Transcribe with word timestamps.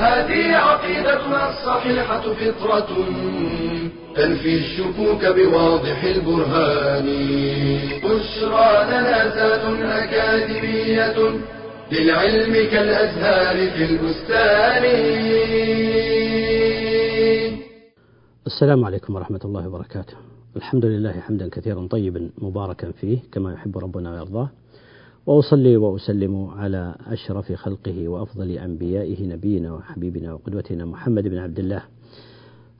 هذه 0.00 0.56
عقيدتنا 0.56 1.40
الصحيحة 1.50 2.20
فطرة 2.20 2.90
تنفي 4.16 4.54
الشكوك 4.54 5.22
بواضح 5.36 6.04
البرهان. 6.04 7.06
بشرى 8.04 8.70
لنا 8.90 9.18
ذات 9.36 9.64
أكاديمية 10.02 11.18
للعلم 11.92 12.52
كالأزهار 12.72 13.56
في 13.70 13.84
البستان. 13.84 14.84
السلام 18.46 18.84
عليكم 18.84 19.14
ورحمة 19.14 19.40
الله 19.44 19.68
وبركاته. 19.68 20.14
الحمد 20.56 20.84
لله 20.84 21.12
حمدا 21.26 21.48
كثيرا 21.48 21.86
طيبا 21.90 22.30
مباركا 22.38 22.90
فيه 23.00 23.18
كما 23.32 23.52
يحب 23.52 23.78
ربنا 23.78 24.10
ويرضاه. 24.10 24.48
وأصلي 25.26 25.76
وأسلم 25.76 26.46
على 26.46 26.94
أشرف 27.06 27.52
خلقه 27.52 28.08
وأفضل 28.08 28.50
أنبيائه 28.50 29.26
نبينا 29.26 29.72
وحبيبنا 29.74 30.32
وقدوتنا 30.32 30.84
محمد 30.84 31.28
بن 31.28 31.38
عبد 31.38 31.58
الله 31.58 31.82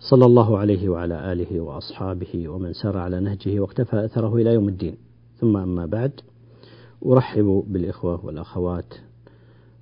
صلى 0.00 0.26
الله 0.26 0.58
عليه 0.58 0.88
وعلى 0.88 1.32
آله 1.32 1.60
وأصحابه 1.60 2.48
ومن 2.48 2.72
سار 2.72 2.96
على 2.96 3.20
نهجه 3.20 3.60
واقتفى 3.60 4.04
أثره 4.04 4.36
إلى 4.36 4.54
يوم 4.54 4.68
الدين. 4.68 4.96
ثم 5.40 5.56
أما 5.56 5.86
بعد 5.86 6.12
أرحب 7.06 7.64
بالإخوة 7.68 8.26
والأخوات 8.26 8.94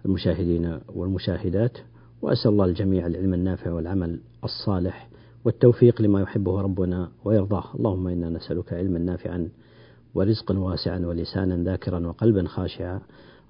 المشاهدين 0.07 0.79
والمشاهدات 0.95 1.79
وأسأل 2.23 2.51
الله 2.51 2.65
الجميع 2.65 3.07
العلم 3.07 3.35
النافع 3.35 3.73
والعمل 3.73 4.21
الصالح 4.45 5.09
والتوفيق 5.45 6.03
لما 6.03 6.21
يحبه 6.21 6.61
ربنا 6.61 7.09
ويرضاه. 7.25 7.65
اللهم 7.75 8.09
إنا 8.09 8.29
نسألك 8.29 8.73
علما 8.73 8.99
نافعا 8.99 9.49
ورزقا 10.15 10.59
واسعا 10.59 10.99
ولسانا 10.99 11.65
ذاكرا 11.65 12.07
وقلبا 12.07 12.49
خاشعا. 12.49 13.01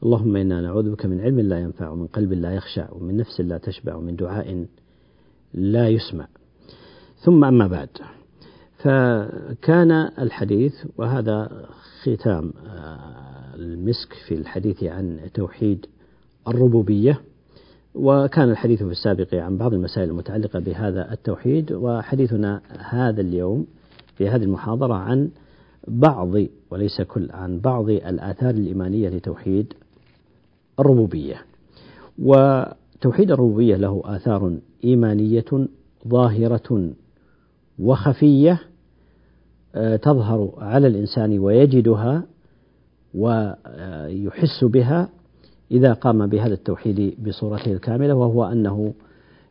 اللهم 0.03 0.37
إنا 0.37 0.61
نعوذ 0.61 0.91
بك 0.91 1.07
من 1.07 1.21
علم 1.21 1.41
لا 1.41 1.59
ينفع 1.59 1.91
ومن 1.91 2.07
قلب 2.07 2.33
لا 2.33 2.53
يخشع 2.55 2.89
ومن 2.93 3.17
نفس 3.17 3.41
لا 3.41 3.59
تشبع 3.59 3.95
ومن 3.95 4.17
دعاء 4.17 4.67
لا 5.55 5.89
يسمع. 5.89 6.27
ثم 7.17 7.45
أما 7.45 7.67
بعد 7.67 7.89
فكان 8.77 9.91
الحديث 10.19 10.75
وهذا 10.97 11.67
ختام 12.03 12.53
المسك 13.55 14.13
في 14.29 14.35
الحديث 14.35 14.85
عن 14.85 15.21
توحيد 15.35 15.87
الربوبية. 16.49 17.21
وكان 17.95 18.51
الحديث 18.51 18.83
في 18.83 18.91
السابق 18.91 19.35
عن 19.35 19.57
بعض 19.57 19.75
المسائل 19.75 20.09
المتعلقة 20.09 20.59
بهذا 20.59 21.13
التوحيد. 21.13 21.73
وحديثنا 21.73 22.61
هذا 22.79 23.21
اليوم 23.21 23.67
في 24.17 24.29
هذه 24.29 24.43
المحاضرة 24.43 24.95
عن 24.95 25.31
بعض 25.89 26.35
وليس 26.71 27.03
كل 27.03 27.29
عن 27.31 27.59
بعض 27.59 27.91
الآثار 27.91 28.51
الإيمانية 28.51 29.09
لتوحيد 29.09 29.73
الربوبية. 30.81 31.43
وتوحيد 32.19 33.31
الربوبية 33.31 33.77
له 33.77 34.03
آثار 34.05 34.59
إيمانية 34.85 35.69
ظاهرة 36.09 36.91
وخفية 37.79 38.61
تظهر 40.03 40.53
على 40.59 40.87
الإنسان 40.87 41.39
ويجدها 41.39 42.23
ويحس 43.15 44.65
بها 44.65 45.09
إذا 45.71 45.93
قام 45.93 46.27
بهذا 46.27 46.55
التوحيد 46.55 47.15
بصورته 47.27 47.73
الكاملة 47.73 48.15
وهو 48.15 48.45
أنه 48.45 48.95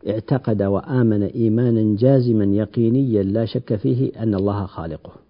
اعتقد 0.10 0.64
وآمن 0.64 1.24
إيمانا 1.24 1.98
جازما 1.98 2.46
يقينيا 2.46 3.24
لا 3.24 3.46
شك 3.46 3.76
فيه 3.76 4.12
أن 4.24 4.36
الله 4.36 4.66
خالقه. 4.66 5.27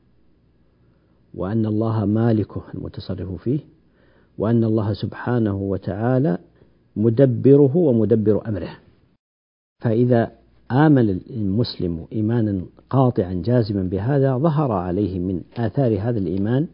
وأن 1.37 1.65
الله 1.65 2.05
مالكه 2.05 2.61
المتصرف 2.73 3.33
فيه 3.43 3.59
وأن 4.37 4.63
الله 4.63 4.93
سبحانه 4.93 5.55
وتعالى 5.55 6.37
مدبره 6.95 7.77
ومدبر 7.77 8.47
أمره. 8.47 8.77
فإذا 9.83 10.31
آمن 10.71 11.09
المسلم 11.29 12.05
إيمانا 12.13 12.61
قاطعا 12.89 13.41
جازما 13.45 13.83
بهذا 13.83 14.37
ظهر 14.37 14.71
عليه 14.71 15.19
من 15.19 15.41
آثار 15.57 15.99
هذا 16.01 16.19
الإيمان 16.19 16.67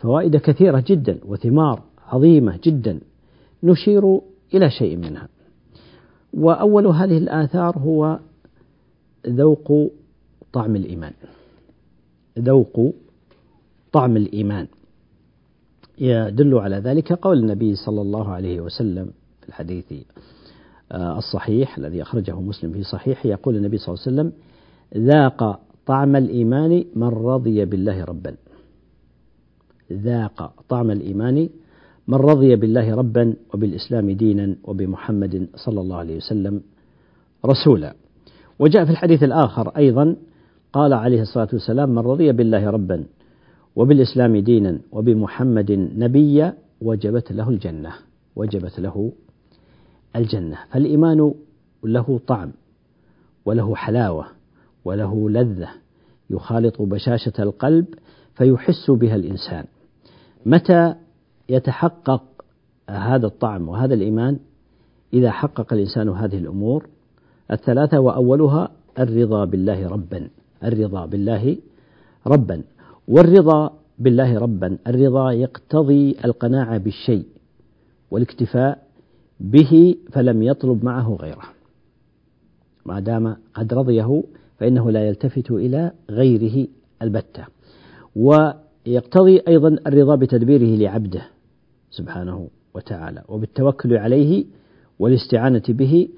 فوائد 0.00 0.36
كثيرة 0.36 0.84
جدا 0.86 1.18
وثمار 1.26 1.82
عظيمة 2.08 2.58
جدا 2.64 3.00
نشير 3.62 4.20
إلى 4.54 4.70
شيء 4.70 4.96
منها. 4.96 5.28
وأول 6.34 6.86
هذه 6.86 7.18
الآثار 7.18 7.78
هو 7.78 8.18
ذوق 9.26 9.90
طعم 10.52 10.76
الإيمان. 10.76 11.12
ذوق 12.38 12.94
طعم 13.92 14.16
الإيمان. 14.16 14.66
يدل 15.98 16.54
على 16.54 16.76
ذلك 16.76 17.12
قول 17.12 17.38
النبي 17.38 17.74
صلى 17.74 18.00
الله 18.00 18.28
عليه 18.28 18.60
وسلم 18.60 19.10
في 19.42 19.48
الحديث 19.48 19.92
الصحيح 20.92 21.78
الذي 21.78 22.02
أخرجه 22.02 22.40
مسلم 22.40 22.72
في 22.72 22.82
صحيح 22.82 23.26
يقول 23.26 23.56
النبي 23.56 23.78
صلى 23.78 23.94
الله 23.94 24.04
عليه 24.06 24.12
وسلم 24.14 24.32
ذاق 25.06 25.60
طعم 25.86 26.16
الإيمان 26.16 26.84
من 26.96 27.08
رضي 27.08 27.64
بالله 27.64 28.04
ربا. 28.04 28.34
ذاق 29.92 30.52
طعم 30.68 30.90
الإيمان 30.90 31.48
من 32.08 32.14
رضي 32.14 32.56
بالله 32.56 32.94
ربا 32.94 33.34
وبالإسلام 33.54 34.10
دينا 34.10 34.56
وبمحمد 34.64 35.48
صلى 35.54 35.80
الله 35.80 35.96
عليه 35.96 36.16
وسلم 36.16 36.62
رسولا. 37.46 37.94
وجاء 38.58 38.84
في 38.84 38.90
الحديث 38.90 39.22
الآخر 39.22 39.68
أيضا 39.76 40.16
قال 40.72 40.92
عليه 40.92 41.22
الصلاة 41.22 41.48
والسلام 41.52 41.88
من 41.88 41.98
رضي 41.98 42.32
بالله 42.32 42.70
ربا 42.70 43.04
وبالإسلام 43.76 44.36
دينا 44.36 44.78
وبمحمد 44.92 45.72
نبيا 45.96 46.54
وجبت 46.80 47.32
له 47.32 47.48
الجنة 47.48 47.92
وجبت 48.36 48.80
له 48.80 49.12
الجنة. 50.16 50.58
فالإيمان 50.70 51.34
له 51.84 52.20
طعم 52.26 52.52
وله 53.46 53.74
حلاوة 53.74 54.26
وله 54.84 55.30
لذة 55.30 55.68
يخالط 56.30 56.82
بشاشة 56.82 57.32
القلب 57.38 57.86
فيحس 58.34 58.90
بها 58.90 59.16
الإنسان. 59.16 59.64
متى 60.46 60.94
يتحقق 61.48 62.22
هذا 62.90 63.26
الطعم 63.26 63.68
وهذا 63.68 63.94
الإيمان؟ 63.94 64.38
إذا 65.12 65.30
حقق 65.30 65.72
الإنسان 65.72 66.08
هذه 66.08 66.38
الأمور 66.38 66.86
الثلاثة 67.50 68.00
وأولها 68.00 68.70
الرضا 68.98 69.44
بالله 69.44 69.88
ربا 69.88 70.28
الرضا 70.64 71.06
بالله 71.06 71.56
ربا. 72.26 72.62
والرضا 73.08 73.72
بالله 73.98 74.38
ربا 74.38 74.78
الرضا 74.86 75.32
يقتضي 75.32 76.16
القناعة 76.24 76.78
بالشيء 76.78 77.26
والاكتفاء 78.10 78.86
به 79.40 79.96
فلم 80.12 80.42
يطلب 80.42 80.84
معه 80.84 81.16
غيره. 81.20 81.44
ما 82.86 83.00
دام 83.00 83.36
قد 83.54 83.74
رضيه 83.74 84.22
فإنه 84.58 84.90
لا 84.90 85.08
يلتفت 85.08 85.50
إلى 85.50 85.92
غيره 86.10 86.66
البتة. 87.02 87.44
ويقتضي 88.16 89.42
أيضا 89.48 89.68
الرضا 89.86 90.14
بتدبيره 90.14 90.78
لعبده 90.78 91.22
سبحانه 91.90 92.48
وتعالى 92.74 93.22
وبالتوكل 93.28 93.96
عليه 93.96 94.44
والاستعانة 94.98 95.62
به 95.68 96.08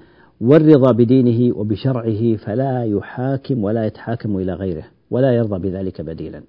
والرضا 0.41 0.91
بدينه 0.91 1.57
وبشرعه 1.57 2.35
فلا 2.35 2.83
يحاكم 2.83 3.63
ولا 3.63 3.85
يتحاكم 3.85 4.37
إلى 4.37 4.53
غيره 4.53 4.85
ولا 5.11 5.31
يرضى 5.31 5.69
بذلك 5.69 6.01
بديلا 6.01 6.41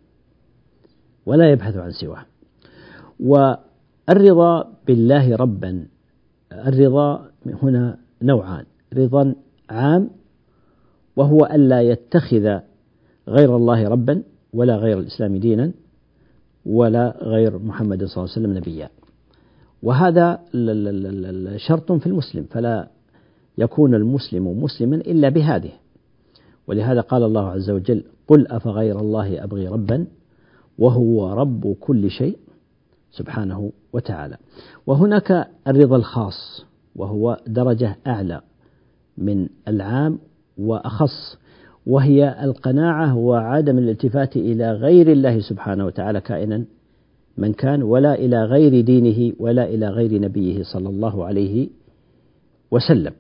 ولا 1.26 1.50
يبحث 1.52 1.76
عن 1.76 1.90
سواه. 1.90 2.24
والرضا 3.20 4.72
بالله 4.86 5.36
ربا 5.36 5.86
الرضا 6.52 7.30
هنا 7.62 7.98
نوعان 8.22 8.64
رضا 8.94 9.34
عام 9.70 10.10
وهو 11.16 11.46
ألا 11.46 11.82
يتخذ 11.82 12.58
غير 13.28 13.56
الله 13.56 13.88
ربا 13.88 14.22
ولا 14.52 14.76
غير 14.76 14.98
الإسلام 14.98 15.36
دينا 15.36 15.72
ولا 16.66 17.16
غير 17.22 17.58
محمد 17.58 18.04
صلى 18.04 18.16
الله 18.24 18.32
عليه 18.32 18.40
وسلم 18.40 18.56
نبيا. 18.56 18.88
وهذا 19.82 20.40
شرط 21.56 21.92
في 21.92 22.06
المسلم 22.06 22.44
فلا 22.50 22.88
يكون 23.58 23.94
المسلم 23.94 24.62
مسلما 24.62 24.96
إلا 24.96 25.28
بهذه. 25.28 25.70
ولهذا 26.66 27.00
قال 27.00 27.22
الله 27.22 27.48
عز 27.48 27.70
وجل 27.70 28.04
قل 28.28 28.46
أفغير 28.46 29.00
الله 29.00 29.44
أبغي 29.44 29.68
ربا 29.68 30.06
وهو 30.78 31.32
رب 31.32 31.76
كل 31.80 32.10
شيء 32.10 32.36
سبحانه 33.10 33.72
وتعالى. 33.92 34.36
وهناك 34.86 35.48
الرضا 35.66 35.96
الخاص 35.96 36.64
وهو 36.96 37.40
درجة 37.46 37.96
أعلى 38.06 38.40
من 39.18 39.48
العام 39.68 40.18
وأخص 40.58 41.38
وهي 41.86 42.44
القناعة 42.44 43.16
وعدم 43.16 43.78
الالتفات 43.78 44.36
إلى 44.36 44.72
غير 44.72 45.12
الله 45.12 45.40
سبحانه 45.40 45.86
وتعالى 45.86 46.20
كائنا 46.20 46.64
من 47.38 47.52
كان 47.52 47.82
ولا 47.82 48.14
إلى 48.14 48.44
غير 48.44 48.80
دينه 48.80 49.34
ولا 49.38 49.64
إلى 49.64 49.88
غير 49.88 50.20
نبيه 50.20 50.62
صلى 50.62 50.88
الله 50.88 51.24
عليه 51.24 51.68
وسلم. 52.70 53.12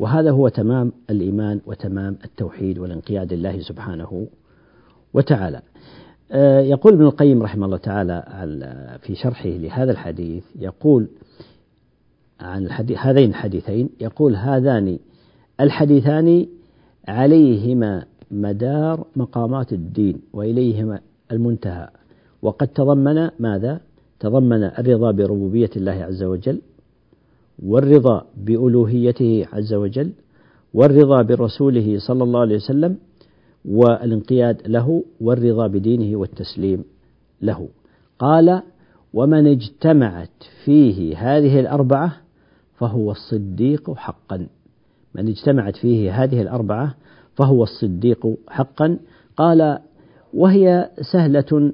وهذا 0.00 0.30
هو 0.30 0.48
تمام 0.48 0.92
الإيمان 1.10 1.60
وتمام 1.66 2.16
التوحيد 2.24 2.78
والانقياد 2.78 3.32
لله 3.32 3.60
سبحانه 3.60 4.26
وتعالى 5.14 5.62
آه، 6.32 6.60
يقول 6.60 6.92
ابن 6.92 7.04
القيم 7.04 7.42
رحمه 7.42 7.66
الله 7.66 7.76
تعالى 7.76 8.22
في 9.02 9.14
شرحه 9.14 9.48
لهذا 9.48 9.92
الحديث 9.92 10.44
يقول 10.58 11.08
عن 12.40 12.66
الحديث 12.66 12.98
هذين 12.98 13.30
الحديثين 13.30 13.88
يقول 14.00 14.36
هذان 14.36 14.98
الحديثان 15.60 16.46
عليهما 17.08 18.04
مدار 18.30 19.06
مقامات 19.16 19.72
الدين 19.72 20.20
وإليهما 20.32 21.00
المنتهى 21.32 21.88
وقد 22.42 22.68
تضمن 22.68 23.30
ماذا؟ 23.38 23.80
تضمن 24.20 24.64
الرضا 24.64 25.10
بربوبية 25.10 25.70
الله 25.76 25.92
عز 25.92 26.22
وجل 26.22 26.60
والرضا 27.62 28.26
بألوهيته 28.36 29.46
عز 29.52 29.74
وجل 29.74 30.12
والرضا 30.74 31.22
برسوله 31.22 31.98
صلى 31.98 32.24
الله 32.24 32.40
عليه 32.40 32.56
وسلم 32.56 32.96
والانقياد 33.64 34.62
له 34.66 35.04
والرضا 35.20 35.66
بدينه 35.66 36.16
والتسليم 36.18 36.84
له. 37.42 37.68
قال 38.18 38.62
ومن 39.14 39.46
اجتمعت 39.46 40.30
فيه 40.64 41.18
هذه 41.18 41.60
الأربعة 41.60 42.16
فهو 42.78 43.10
الصديق 43.10 43.94
حقا. 43.96 44.46
من 45.14 45.28
اجتمعت 45.28 45.76
فيه 45.76 46.24
هذه 46.24 46.42
الأربعة 46.42 46.94
فهو 47.34 47.62
الصديق 47.62 48.26
حقا. 48.48 48.98
قال 49.36 49.78
وهي 50.34 50.90
سهلة 51.12 51.72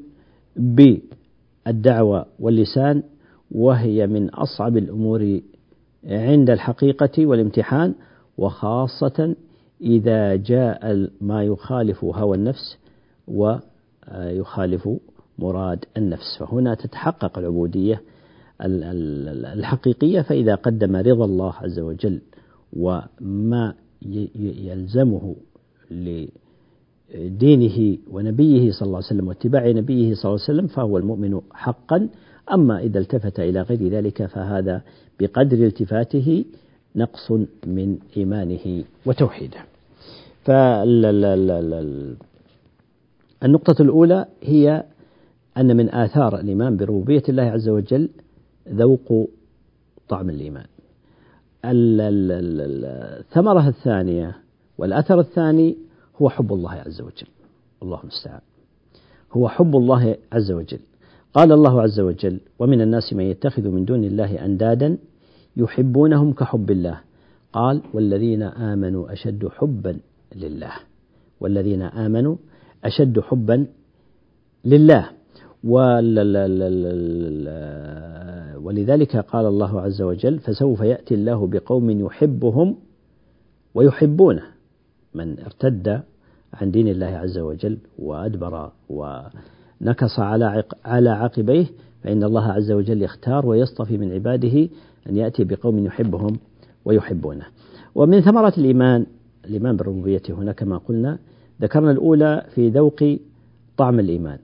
بالدعوة 0.56 2.26
واللسان 2.38 3.02
وهي 3.50 4.06
من 4.06 4.30
أصعب 4.30 4.76
الأمور 4.76 5.40
عند 6.06 6.50
الحقيقة 6.50 7.26
والامتحان 7.26 7.94
وخاصة 8.38 9.34
إذا 9.80 10.36
جاء 10.36 11.10
ما 11.20 11.44
يخالف 11.44 12.04
هوى 12.04 12.36
النفس 12.36 12.78
ويخالف 13.28 14.88
مراد 15.38 15.84
النفس. 15.96 16.36
فهنا 16.38 16.74
تتحقق 16.74 17.38
العبودية 17.38 18.02
الحقيقية 18.60 20.20
فإذا 20.20 20.54
قدم 20.54 20.96
رضا 20.96 21.24
الله 21.24 21.52
عز 21.54 21.78
وجل 21.78 22.20
وما 22.72 23.74
يلزمه 24.36 25.36
لدينه 27.14 27.98
ونبيه 28.10 28.70
صلى 28.70 28.86
الله 28.86 28.96
عليه 28.96 29.06
وسلم 29.06 29.28
واتباع 29.28 29.68
نبيه 29.70 30.14
صلى 30.14 30.24
الله 30.30 30.42
عليه 30.48 30.54
وسلم 30.58 30.66
فهو 30.66 30.98
المؤمن 30.98 31.40
حقا 31.52 32.08
أما 32.52 32.78
إذا 32.78 32.98
التفت 32.98 33.40
إلى 33.40 33.62
غير 33.62 33.88
ذلك 33.88 34.26
فهذا 34.26 34.82
بقدر 35.20 35.66
التفاته 35.66 36.44
نقص 36.96 37.32
من 37.66 37.98
إيمانه 38.16 38.84
وتوحيده. 39.06 39.60
فالنقطة 40.44 41.42
الأولى 43.80 44.26
هي 44.42 44.84
أن 45.56 45.76
من 45.76 45.94
آثار 45.94 46.40
الإيمان 46.40 46.76
بربوبية 46.76 47.22
الله 47.28 47.42
عز 47.42 47.68
وجل 47.68 48.08
ذوق 48.68 49.28
طعم 50.08 50.30
الإيمان. 50.30 50.66
الثمرة 53.24 53.68
الثانية 53.68 54.36
والأثر 54.78 55.20
الثاني 55.20 55.76
هو 56.22 56.28
حب 56.28 56.52
الله 56.52 56.72
عز 56.72 57.00
وجل. 57.00 57.26
الله 57.82 58.00
المستعان. 58.02 58.40
هو 59.32 59.48
حب 59.48 59.76
الله 59.76 60.16
عز 60.32 60.52
وجل. 60.52 60.78
قال 61.36 61.52
الله 61.52 61.82
عز 61.82 62.00
وجل 62.00 62.40
ومن 62.58 62.80
الناس 62.80 63.12
من 63.12 63.24
يتخذ 63.24 63.68
من 63.68 63.84
دون 63.84 64.04
الله 64.04 64.44
أندادا 64.44 64.98
يحبونهم 65.56 66.32
كحب 66.32 66.70
الله 66.70 67.00
قال 67.52 67.82
والذين 67.94 68.42
آمنوا 68.42 69.12
أشد 69.12 69.48
حبا 69.48 69.98
لله 70.36 70.72
والذين 71.40 71.82
آمنوا 71.82 72.36
أشد 72.84 73.20
حبا 73.20 73.66
لله. 74.64 75.10
ولذلك 78.64 79.16
قال 79.16 79.46
الله 79.46 79.80
عز 79.80 80.02
وجل 80.02 80.38
فسوف 80.38 80.80
يأتي 80.80 81.14
الله 81.14 81.46
بقوم 81.46 81.90
يحبهم 81.90 82.76
ويحبونه 83.74 84.42
من 85.14 85.40
ارتد 85.40 86.02
عن 86.54 86.70
دين 86.70 86.88
الله 86.88 87.06
عز 87.06 87.38
وجل 87.38 87.78
وأدبر 87.98 88.72
ونكص 89.80 90.18
على 90.18 90.64
على 90.84 91.10
عقبيه 91.10 91.66
فإن 92.02 92.24
الله 92.24 92.52
عز 92.52 92.70
وجل 92.72 93.02
يختار 93.02 93.46
ويصطفي 93.46 93.98
من 93.98 94.12
عباده 94.12 94.68
أن 95.08 95.16
يأتي 95.16 95.44
بقوم 95.44 95.86
يحبهم 95.86 96.38
ويحبونه. 96.84 97.44
ومن 97.94 98.20
ثمرة 98.20 98.52
الإيمان 98.58 99.06
الإيمان 99.44 99.76
بالربوبية 99.76 100.22
هنا 100.28 100.52
كما 100.52 100.78
قلنا 100.78 101.18
ذكرنا 101.62 101.90
الأولى 101.90 102.46
في 102.54 102.68
ذوق 102.68 103.18
طعم 103.76 104.00
الإيمان. 104.00 104.38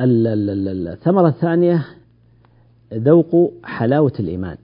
الثمرة 0.00 1.28
الثانية 1.28 1.86
ذوق 2.94 3.52
حلاوة 3.64 4.12
الإيمان 4.20 4.56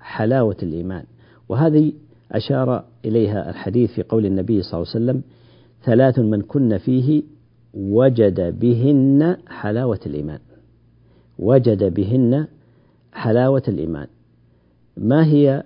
حلاوة 0.00 0.56
الإيمان. 0.62 1.04
وهذه 1.48 1.92
أشار 2.32 2.84
إليها 3.04 3.50
الحديث 3.50 3.90
في 3.90 4.02
قول 4.02 4.26
النبي 4.26 4.62
صلى 4.62 4.82
الله 4.82 4.92
عليه 4.94 5.04
وسلم 5.04 5.22
ثلاث 5.84 6.18
من 6.18 6.42
كن 6.42 6.78
فيه 6.78 7.22
وجد 7.76 8.58
بهن 8.60 9.36
حلاوة 9.48 10.00
الإيمان. 10.06 10.38
وجد 11.38 11.94
بهن 11.94 12.46
حلاوة 13.12 13.62
الإيمان. 13.68 14.06
ما 14.96 15.26
هي 15.26 15.62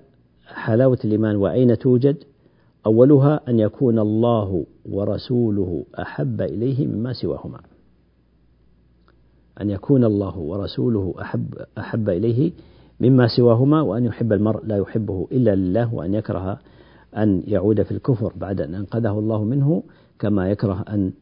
حلاوة 0.47 0.99
الإيمان 1.05 1.37
وأين 1.37 1.79
توجد؟ 1.79 2.17
أولها 2.87 3.41
أن 3.49 3.59
يكون 3.59 3.99
الله 3.99 4.67
ورسوله 4.91 5.85
أحب 5.99 6.43
إليه 6.43 6.87
مما 6.87 7.12
سواهما. 7.12 7.61
أن 9.61 9.71
يكون 9.71 10.05
الله 10.05 10.39
ورسوله 10.39 11.15
أحب 11.21 11.55
أحب 11.79 12.09
إليه 12.09 12.53
مما 13.01 13.27
سواهما 13.37 13.81
وأن 13.83 14.05
يحب 14.05 14.33
المرء 14.33 14.67
لا 14.67 14.77
يحبه 14.77 15.29
إلا 15.33 15.55
لله 15.55 15.95
وأن 15.95 16.15
يكره 16.15 16.59
أن 17.17 17.43
يعود 17.47 17.83
في 17.83 17.93
الكفر 17.93 18.33
بعد 18.37 18.61
أن 18.61 18.75
أنقذه 18.75 19.19
الله 19.19 19.45
منه 19.45 19.83
كما 20.19 20.50
يكره 20.50 20.85
أن 20.88 21.12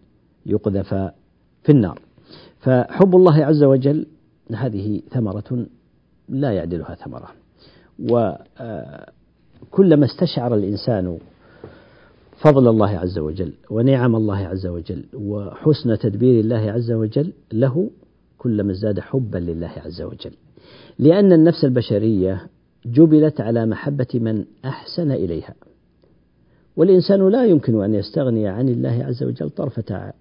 يقذف 0.49 0.89
في 1.63 1.73
النار. 1.73 2.01
فحب 2.61 3.17
الله 3.17 3.45
عز 3.45 3.63
وجل 3.63 4.07
هذه 4.55 5.03
ثمرة 5.11 5.67
لا 6.29 6.51
يعدلها 6.53 6.95
ثمرة. 6.95 7.29
وكلما 9.71 10.05
استشعر 10.05 10.55
الإنسان 10.55 11.19
فضل 12.39 12.69
الله 12.69 12.89
عز 12.99 13.19
وجل 13.19 13.53
ونعم 13.71 14.17
الله 14.17 14.37
عز 14.37 14.67
وجل 14.67 15.05
وحسن 15.15 15.99
تدبير 15.99 16.41
الله 16.41 16.71
عز 16.73 16.93
وجل 16.93 17.33
له 17.53 17.91
كلما 18.39 18.73
ازداد 18.73 19.01
حبا 19.01 19.39
لله 19.39 19.73
عز 19.85 20.03
وجل. 20.03 20.33
لأن 20.99 21.33
النفس 21.33 21.65
البشرية 21.65 22.47
جبلت 22.87 23.41
على 23.41 23.67
محبة 23.67 24.07
من 24.15 24.45
أحسن 24.65 25.11
إليها. 25.11 25.55
والإنسان 26.77 27.29
لا 27.29 27.47
يمكن 27.47 27.83
أن 27.83 27.95
يستغني 27.95 28.49
عن 28.49 28.69
الله 28.69 29.05
عز 29.05 29.23
وجل 29.23 29.51
طرفة 29.51 30.13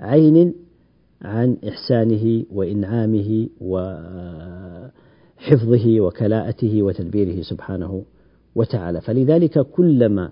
عين 0.00 0.54
عن 1.22 1.56
إحسانه 1.68 2.44
وإنعامه 2.52 3.48
وحفظه 3.60 4.80
وكلاءته 6.00 6.82
وتدبيره 6.82 7.42
سبحانه 7.42 8.04
وتعالى. 8.54 9.00
فلذلك 9.00 9.58
كلما 9.58 10.30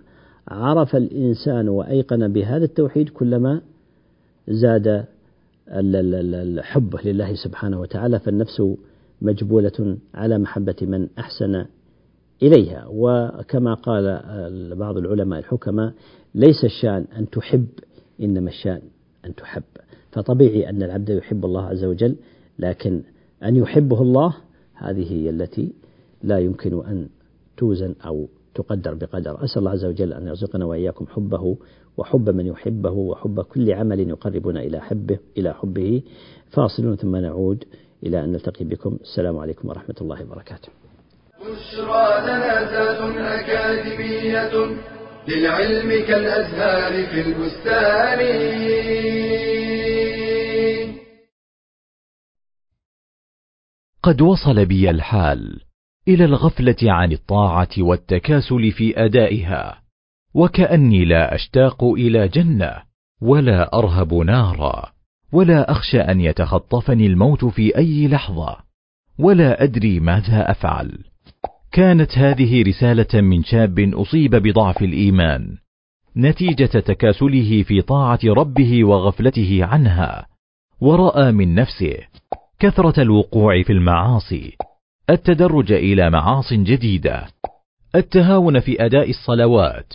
عرف 0.49 0.97
الإنسان 0.97 1.68
وأيقن 1.68 2.33
بهذا 2.33 2.64
التوحيد 2.64 3.09
كلما 3.09 3.61
زاد 4.49 5.04
حبه 6.62 7.00
لله 7.04 7.35
سبحانه 7.35 7.80
وتعالى 7.80 8.18
فالنفس 8.18 8.62
مجبولة 9.23 9.97
على 10.14 10.38
محبة 10.38 10.76
من 10.83 11.09
أحسن 11.18 11.64
إليها. 12.42 12.87
وكما 12.90 13.75
قال 13.75 14.21
بعض 14.76 14.97
العلماء 14.97 15.38
الحكماء 15.38 15.92
ليس 16.35 16.64
الشأن 16.64 17.04
أن 17.18 17.30
تحب 17.30 17.66
إنما 18.23 18.49
الشأن 18.50 18.80
أن 19.26 19.35
تحب. 19.35 19.62
فطبيعي 20.12 20.69
أن 20.69 20.83
العبد 20.83 21.09
يحب 21.09 21.45
الله 21.45 21.66
عز 21.66 21.85
وجل 21.85 22.16
لكن 22.59 23.02
أن 23.45 23.57
يحبه 23.57 24.02
الله 24.02 24.37
هذه 24.75 25.12
هي 25.12 25.31
التي 25.31 25.73
لا 26.23 26.38
يمكن 26.38 26.87
أن 26.87 27.09
توزن 27.57 27.95
أو 28.07 28.28
تقدر 28.54 28.95
بقدر. 28.95 29.45
أسأل 29.45 29.59
الله 29.59 29.71
عز 29.71 29.85
وجل 29.85 30.12
أن 30.12 30.26
يرزقنا 30.26 30.64
وإياكم 30.64 31.07
حبه 31.07 31.57
وحب 31.97 32.31
من 32.31 32.47
يحبه 32.47 32.90
وحب 32.90 33.40
كل 33.40 33.73
عمل 33.73 34.09
يقربنا 34.09 34.61
إلى 34.61 34.81
حبه 34.81 35.19
إلى 35.38 35.54
حبه. 35.54 36.02
فاصل 36.50 36.99
ثم 36.99 37.16
نعود 37.16 37.64
إلى 38.02 38.25
أن 38.25 38.33
نلتقي 38.33 38.64
بكم. 38.64 38.99
السلام 39.00 39.38
عليكم 39.38 39.69
ورحمة 39.69 39.95
الله 40.00 40.23
وبركاته. 40.23 40.69
بشرى 41.40 42.04
أكاديمية. 43.40 44.76
للعلم 45.28 46.07
كالأزهار 46.07 47.07
في 47.07 47.21
البستان. 47.21 48.64
قد 54.02 54.21
وصل 54.21 54.66
بي 54.66 54.90
الحال 54.90 55.61
إلى 56.09 56.25
الغفلة 56.25 56.76
عن 56.83 57.12
الطاعة 57.12 57.69
والتكاسل 57.78 58.73
في 58.73 59.04
أدائها 59.04 59.83
وكأني 60.35 61.04
لا 61.04 61.35
أشتاق 61.35 61.85
إلى 61.85 62.28
جنة 62.28 62.83
ولا 63.23 63.78
أرهب 63.78 64.14
نارا 64.14 64.93
ولا 65.33 65.71
أخشى 65.71 66.00
أن 66.00 66.21
يتخطفني 66.21 67.07
الموت 67.07 67.45
في 67.45 67.76
أي 67.76 68.09
لحظة 68.09 68.57
ولا 69.19 69.62
أدري 69.62 70.00
ماذا 70.00 70.50
أفعل. 70.50 71.13
كانت 71.75 72.19
هذه 72.19 72.62
رسالة 72.62 73.21
من 73.21 73.45
شاب 73.45 73.78
أصيب 73.78 74.35
بضعف 74.35 74.83
الإيمان 74.83 75.57
نتيجة 76.16 76.64
تكاسله 76.66 77.62
في 77.62 77.83
طاعة 77.83 78.19
ربه 78.25 78.85
وغفلته 78.85 79.64
عنها 79.64 80.26
ورأى 80.81 81.33
من 81.33 81.54
نفسه 81.54 81.97
كثرة 82.59 83.02
الوقوع 83.02 83.62
في 83.62 83.73
المعاصي 83.73 84.57
التدرج 85.11 85.73
إلى 85.73 86.11
معاص 86.11 86.52
جديدة 86.52 87.26
التهاون 87.95 88.61
في 88.61 88.85
أداء 88.87 89.11
الصلوات 89.11 89.95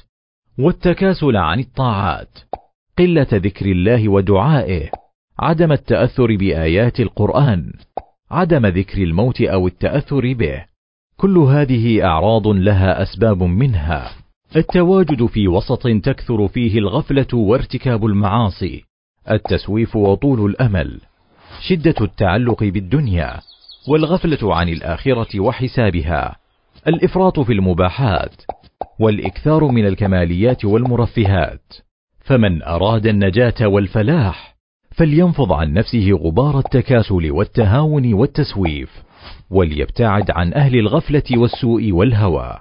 والتكاسل 0.57 1.37
عن 1.37 1.59
الطاعات 1.59 2.39
قلة 2.97 3.27
ذكر 3.33 3.65
الله 3.65 4.09
ودعائه 4.09 4.91
عدم 5.39 5.71
التأثر 5.71 6.35
بآيات 6.35 6.99
القرآن 6.99 7.73
عدم 8.31 8.65
ذكر 8.65 9.03
الموت 9.03 9.41
أو 9.41 9.67
التأثر 9.67 10.33
به. 10.33 10.68
كل 11.19 11.37
هذه 11.37 12.05
أعراض 12.05 12.47
لها 12.47 13.03
أسباب 13.03 13.43
منها. 13.43 14.11
التواجد 14.55 15.25
في 15.25 15.47
وسط 15.47 15.87
تكثر 15.87 16.47
فيه 16.47 16.79
الغفلة 16.79 17.27
وارتكاب 17.33 18.05
المعاصي. 18.05 18.83
التسويف 19.31 19.95
وطول 19.95 20.45
الأمل. 20.49 21.01
شدة 21.67 21.95
التعلق 22.01 22.63
بالدنيا. 22.63 23.39
والغفلة 23.87 24.55
عن 24.55 24.69
الآخرة 24.69 25.39
وحسابها. 25.39 26.35
الإفراط 26.87 27.39
في 27.39 27.53
المباحات. 27.53 28.35
والإكثار 28.99 29.67
من 29.67 29.87
الكماليات 29.87 30.65
والمرفهات. 30.65 31.73
فمن 32.19 32.63
أراد 32.63 33.07
النجاة 33.07 33.67
والفلاح 33.67 34.55
فلينفض 34.91 35.51
عن 35.51 35.73
نفسه 35.73 36.11
غبار 36.11 36.59
التكاسل 36.59 37.31
والتهاون 37.31 38.13
والتسويف. 38.13 39.08
وليبتعد 39.51 40.31
عن 40.31 40.53
أهل 40.53 40.79
الغفلة 40.79 41.23
والسوء 41.35 41.91
والهوى 41.91 42.57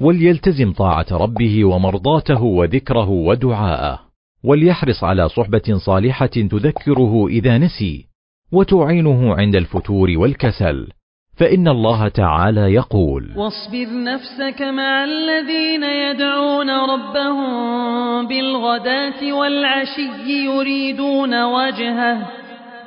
وليلتزم 0.00 0.72
طاعة 0.72 1.06
ربه 1.12 1.64
ومرضاته 1.64 2.42
وذكره 2.42 3.08
ودعاءه 3.08 4.00
وليحرص 4.44 5.04
على 5.04 5.28
صحبة 5.28 5.74
صالحة 5.76 6.26
تذكره 6.26 7.26
إذا 7.28 7.58
نسي 7.58 8.06
وتعينه 8.52 9.34
عند 9.34 9.56
الفتور 9.56 10.12
والكسل 10.16 10.88
فإن 11.36 11.68
الله 11.68 12.08
تعالى 12.08 12.60
يقول 12.60 13.32
واصبر 13.36 13.86
نفسك 14.04 14.62
مع 14.62 15.04
الذين 15.04 15.84
يدعون 15.84 16.70
ربهم 16.70 18.28
بالغداة 18.28 19.32
والعشي 19.32 20.44
يريدون 20.44 21.44
وجهه 21.44 22.26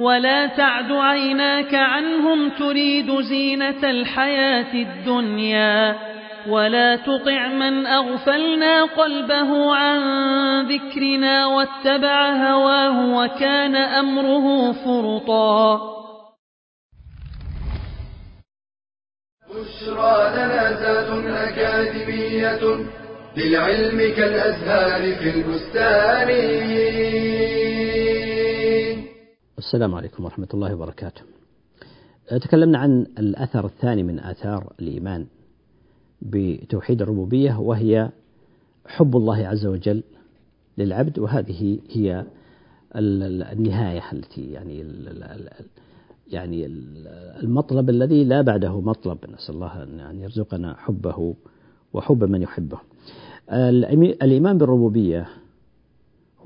ولا 0.02 0.48
تعد 0.48 0.92
عيناك 0.92 1.76
عنهم 1.76 2.50
تريد 2.50 3.22
زينة 3.22 3.90
الحياة 3.90 4.74
الدنيا 4.74 5.96
ولا 6.48 6.96
تطع 6.96 7.48
من 7.48 7.86
أغفلنا 7.86 8.84
قلبه 8.84 9.76
عن 9.76 10.00
ذكرنا 10.66 11.46
واتبع 11.46 12.32
هواه 12.32 13.16
وكان 13.16 13.76
أمره 13.76 14.72
فرطا. 14.72 15.92
بشرى 19.50 20.32
لنا 20.36 20.74
زاد 20.74 21.10
أكاديمية 21.28 22.60
للعلم 23.38 24.16
كالأزهار 24.16 25.16
في 25.16 25.30
البستان. 25.30 26.30
السلام 29.62 29.96
عليكم 29.96 30.24
ورحمة 30.24 30.48
الله 30.54 30.76
وبركاته. 30.76 31.22
تكلمنا 32.30 32.78
عن 32.78 33.06
الأثر 33.20 33.66
الثاني 33.66 34.04
من 34.04 34.20
آثار 34.20 34.74
الإيمان 34.80 35.26
بتوحيد 36.22 37.02
الربوبية 37.02 37.60
وهي 37.60 38.10
حب 38.86 39.18
الله 39.18 39.48
عز 39.48 39.66
وجل 39.66 40.04
للعبد 40.78 41.20
وهذه 41.20 41.80
هي 41.90 42.26
النهاية 42.96 44.12
التي 44.14 44.52
يعني 44.52 44.86
يعني 46.28 46.66
المطلب 47.44 47.90
الذي 47.90 48.24
لا 48.24 48.42
بعده 48.42 48.82
مطلب. 48.82 49.18
نسأل 49.34 49.56
الله 49.56 49.84
أن 49.84 50.20
يرزقنا 50.20 50.76
حبه 50.78 51.36
وحب 51.94 52.24
من 52.24 52.42
يحبه. 52.42 52.80
الإيمان 54.22 54.58
بالربوبية 54.58 55.30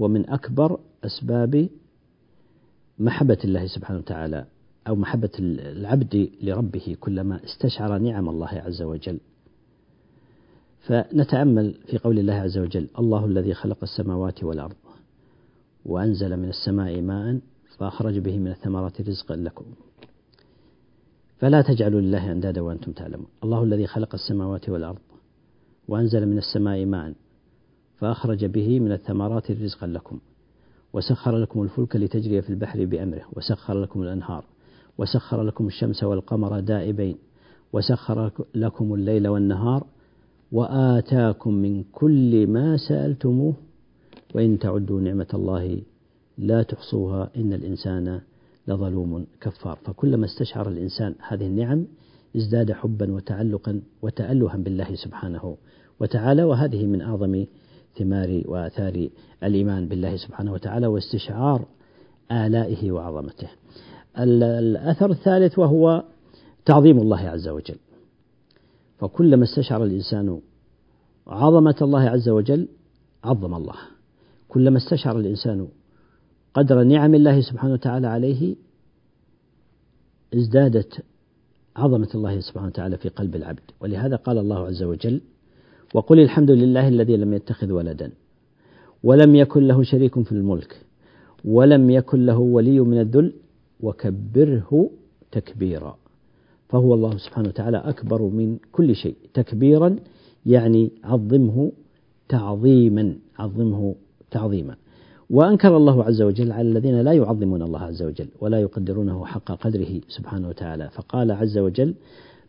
هو 0.02 0.08
من 0.08 0.30
أكبر 0.30 0.80
أسباب 1.06 1.70
محبة 3.00 3.38
الله 3.44 3.68
سبحانه 3.68 4.00
وتعالى 4.00 4.46
أو 4.88 4.96
محبة 4.96 5.30
العبد 5.40 6.30
لربه 6.42 6.98
كلما 7.00 7.40
استشعر 7.44 7.98
نعم 7.98 8.30
الله 8.30 8.48
عز 8.48 8.82
وجل. 8.82 9.20
فنتأمل 10.80 11.74
في 11.88 11.98
قول 11.98 12.20
الله 12.20 12.34
عز 12.34 12.58
وجل 12.58 12.88
الله 13.00 13.26
الذي 13.26 13.54
خلق 13.54 13.78
السماوات 13.84 14.44
والأرض 14.44 14.76
وأنزل 15.86 16.38
من 16.38 16.50
السماء 16.50 17.02
ماء 17.02 17.40
فأخرج 17.78 18.20
به 18.20 18.40
من 18.40 18.48
الثمرات 18.48 19.02
رزقا 19.02 19.36
لكم. 19.36 19.66
فلا 21.38 21.62
تجعلوا 21.62 22.02
لله 22.02 22.32
أندادا 22.32 22.62
وأنتم 22.62 22.92
تعلمون. 22.92 23.28
الله 23.44 23.64
الذي 23.64 23.88
خلق 23.88 24.14
السماوات 24.14 24.70
والأرض 24.70 25.00
وأنزل 25.88 26.26
من 26.26 26.38
السماء 26.38 26.86
ماء 26.86 27.14
فأخرج 28.00 28.46
به 28.46 28.80
من 28.80 28.92
الثمرات 28.92 29.52
رزقا 29.52 29.88
لكم. 29.88 30.20
وسخر 30.96 31.38
لكم 31.38 31.64
الفلك 31.64 31.96
لتجري 31.96 32.42
في 32.42 32.50
البحر 32.50 32.86
بأمره 32.86 33.22
وسخر 33.34 33.82
لكم 33.82 34.02
الأنهار 34.02 34.44
وسخر 34.98 35.44
لكم 35.44 35.68
الشمس 35.68 36.04
والقمر 36.04 36.60
دائبين 36.60 37.16
وسخر 37.74 38.32
لكم 38.56 38.94
الليل 38.94 39.28
والنهار 39.28 39.84
وآتاكم 40.52 41.54
من 41.54 41.84
كل 41.92 42.48
ما 42.48 42.78
سألتموه 42.78 43.54
وإن 44.36 44.60
تعدوا 44.60 45.02
نعمة 45.02 45.28
الله 45.34 45.82
لا 46.38 46.64
تحصوها 46.64 47.30
إن 47.38 47.54
الإنسان 47.54 48.22
لظلوم 48.68 49.26
كفار. 49.42 49.78
فكلما 49.86 50.26
استشعر 50.26 50.68
الإنسان 50.70 51.16
هذه 51.28 51.46
النعم 51.48 51.86
ازداد 52.38 52.72
حبا 52.72 53.12
وتعلقا 53.12 53.82
وتألها 54.02 54.58
بالله 54.58 54.96
سبحانه 54.96 55.58
وتعالى 56.00 56.44
وهذه 56.44 56.86
من 56.86 57.02
أعظم 57.02 57.46
ثمار 57.98 58.42
وآثار 58.46 59.10
الإيمان 59.44 59.88
بالله 59.88 60.18
سبحانه 60.18 60.54
وتعالى 60.54 60.88
واستشعار 60.88 61.66
آلائه 62.32 62.92
وعظمته. 62.92 63.48
الأثر 64.20 65.12
الثالث 65.12 65.60
وهو 65.60 66.04
تعظيم 66.66 67.00
الله 67.00 67.20
عز 67.20 67.48
وجل. 67.48 67.78
فكلما 69.00 69.44
استشعر 69.44 69.84
الإنسان 69.84 70.42
عظمة 71.28 71.76
الله 71.82 72.02
عز 72.02 72.30
وجل 72.30 72.68
عظم 73.24 73.54
الله. 73.54 73.76
كلما 74.48 74.78
استشعر 74.78 75.20
الإنسان 75.20 75.68
قدر 76.54 76.84
نعم 76.84 77.16
الله 77.16 77.42
سبحانه 77.42 77.74
وتعالى 77.74 78.08
عليه 78.08 78.56
ازدادت 80.34 81.04
عظمة 81.76 82.10
الله 82.16 82.40
سبحانه 82.40 82.68
وتعالى 82.68 82.98
في 82.98 83.10
قلب 83.10 83.36
العبد. 83.36 83.72
ولهذا 83.82 84.16
قال 84.16 84.38
الله 84.38 84.68
عز 84.68 84.84
وجل 84.84 85.22
وقل 85.96 86.20
الحمد 86.20 86.52
لله 86.52 86.88
الذي 86.88 87.18
لم 87.18 87.34
يتخذ 87.34 87.72
ولدا 87.72 88.12
ولم 89.04 89.36
يكن 89.36 89.68
له 89.68 89.84
شريك 89.84 90.20
في 90.20 90.32
الملك 90.32 90.82
ولم 91.46 91.90
يكن 91.90 92.26
له 92.26 92.38
ولي 92.38 92.80
من 92.80 93.00
الذل 93.00 93.34
وكبره 93.80 94.90
تكبيرا. 95.32 95.98
فهو 96.70 96.94
الله 96.94 97.18
سبحانه 97.18 97.48
وتعالى 97.50 97.78
أكبر 97.78 98.22
من 98.22 98.58
كل 98.72 98.96
شيء. 98.96 99.16
تكبيرا 99.34 99.96
يعني 100.46 100.92
عظمه 101.04 101.72
تعظيما 102.30 103.16
عظمه 103.40 103.96
تعظيما. 104.32 104.76
وأنكر 105.30 105.78
الله 105.78 106.04
عز 106.04 106.22
وجل 106.22 106.52
على 106.52 106.70
الذين 106.70 107.02
لا 107.02 107.12
يعظمون 107.12 107.62
الله 107.62 107.80
عز 107.80 108.04
وجل 108.04 108.28
ولا 108.42 108.60
يقدرونه 108.60 109.26
حق 109.26 109.52
قدره 109.52 110.02
سبحانه 110.08 110.50
وتعالى. 110.50 110.90
فقال 110.90 111.32
عز 111.32 111.58
وجل 111.58 111.94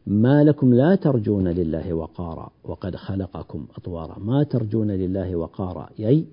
ما 0.07 0.45
لكم 0.45 0.75
لا 0.75 0.95
ترجون 0.95 1.49
لله 1.49 1.93
وقارا 1.93 2.51
وقد 2.65 2.97
خلقكم 2.97 3.67
أطوارا. 3.77 4.19
ما 4.19 4.43
ترجون 4.43 4.91
لله 4.91 5.37
وقارا. 5.37 5.89
أي 6.01 6.25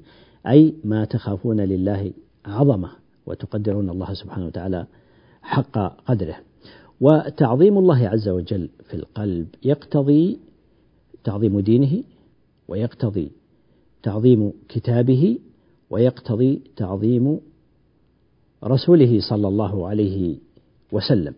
أي 0.48 0.74
ما 0.84 1.06
تخافون 1.06 1.62
لله 1.62 2.14
عظمة 2.46 2.90
وتقدرون 3.26 3.90
الله 3.90 4.14
سبحانه 4.14 4.46
وتعالى 4.46 4.86
حق 5.42 5.78
قدره. 6.06 6.36
وتعظيم 7.02 7.78
الله 7.78 8.08
عز 8.08 8.30
وجل 8.30 8.70
في 8.84 8.94
القلب 8.94 9.48
يقتضي 9.64 10.40
تعظيم 11.24 11.60
دينه 11.60 12.04
ويقتضي 12.68 13.32
تعظيم 14.04 14.54
كتابه 14.70 15.40
ويقتضي 15.90 16.62
تعظيم 16.76 17.40
رسوله 18.64 19.20
صلى 19.30 19.48
الله 19.48 19.88
عليه 19.88 20.38
وسلم. 20.92 21.34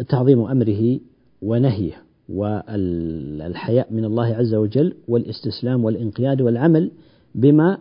وتعظيم 0.00 0.40
أمره 0.40 1.00
ونهيه 1.42 2.02
والحياء 2.28 3.92
من 3.92 4.04
الله 4.04 4.26
عز 4.26 4.54
وجل 4.54 4.94
والاستسلام 5.08 5.84
والانقياد 5.84 6.40
والعمل 6.42 6.90
بما 7.34 7.78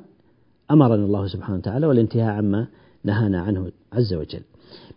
أمرنا 0.72 1.06
الله 1.06 1.28
سبحانه 1.28 1.58
وتعالى 1.58 1.88
والانتهاء 1.88 2.34
عما 2.34 2.68
نهانا 3.04 3.42
عنه 3.42 3.72
عز 3.94 4.14
وجل. 4.14 4.42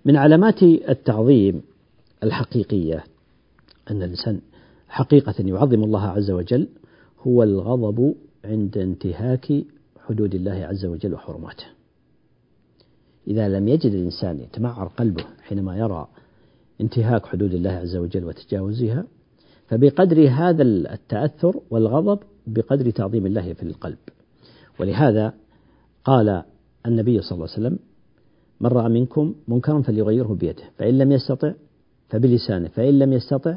من 0.05 0.17
علامات 0.17 0.63
التعظيم 0.63 1.63
الحقيقية 2.23 3.05
أن 3.91 4.03
الإنسان 4.03 4.41
حقيقة 4.89 5.35
يعظم 5.39 5.85
الله 5.85 6.03
عز 6.03 6.31
وجل 6.31 6.69
هو 7.27 7.43
الغضب 7.43 8.15
عند 8.45 8.79
انتهاك 8.79 9.65
حدود 10.07 10.35
الله 10.35 10.53
عز 10.53 10.85
وجل 10.87 11.15
وحرماته. 11.15 11.65
إذا 13.29 13.49
لم 13.49 13.69
يجد 13.69 13.93
الإنسان 13.93 14.41
يتمعر 14.41 14.87
قلبه 14.87 15.25
حينما 15.43 15.77
يرى 15.79 16.07
انتهاك 16.81 17.27
حدود 17.27 17.55
الله 17.55 17.71
عز 17.71 17.97
وجل 17.97 18.25
وتجاوزها 18.25 19.05
فبقدر 19.69 20.29
هذا 20.29 20.63
التأثر 20.63 21.61
والغضب 21.71 22.19
بقدر 22.47 22.91
تعظيم 22.91 23.27
الله 23.27 23.53
في 23.53 23.63
القلب. 23.63 23.99
ولهذا 24.81 25.35
قال 26.05 26.43
النبي 26.87 27.23
صلى 27.23 27.37
الله 27.37 27.49
عليه 27.49 27.67
وسلم 27.67 27.79
من 28.61 28.71
رأى 28.71 28.89
منكم 28.89 29.35
منكرا 29.49 29.83
فليغيره 29.83 30.35
بيده 30.41 30.63
فإن 30.79 30.99
لم 30.99 31.13
يستطع 31.13 31.53
فبلسانه 32.09 32.69
فإن 32.69 32.99
لم 32.99 33.13
يستطع 33.13 33.57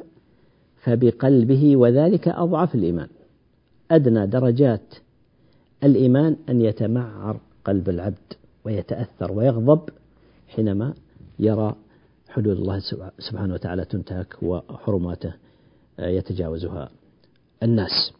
فبقلبه 0.84 1.76
وذلك 1.76 2.28
أضعف 2.28 2.76
الإيمان. 2.76 3.08
أدنى 3.92 4.28
درجات 4.28 4.96
الإيمان 5.84 6.36
أن 6.50 6.62
يتمعر 6.62 7.40
قلب 7.66 7.90
العبد 7.90 8.34
ويتأثر 8.66 9.32
ويغضب 9.32 9.90
حينما 10.48 10.94
يرى 11.40 11.76
حدود 12.36 12.58
الله 12.58 12.80
سبحانه 13.20 13.54
وتعالى 13.54 13.86
تنتهك 13.86 14.36
وحرماته 14.44 15.34
يتجاوزها 16.00 16.90
الناس. 17.64 18.14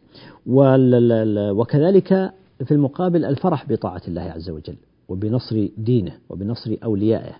وكذلك 1.58 2.32
في 2.64 2.72
المقابل 2.72 3.24
الفرح 3.24 3.68
بطاعة 3.68 4.02
الله 4.08 4.22
عز 4.22 4.50
وجل 4.50 4.76
وبنصر 5.08 5.68
دينه 5.78 6.12
وبنصر 6.28 6.76
أوليائه. 6.84 7.34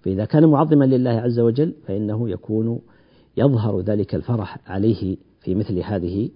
فإذا 0.00 0.24
كان 0.24 0.44
معظما 0.44 0.84
لله 0.84 1.10
عز 1.10 1.40
وجل 1.40 1.74
فإنه 1.86 2.30
يكون 2.30 2.80
يظهر 3.36 3.80
ذلك 3.80 4.14
الفرح 4.14 4.58
عليه 4.66 5.16
في 5.40 5.54
مثل 5.54 5.78
هذه 5.78 6.28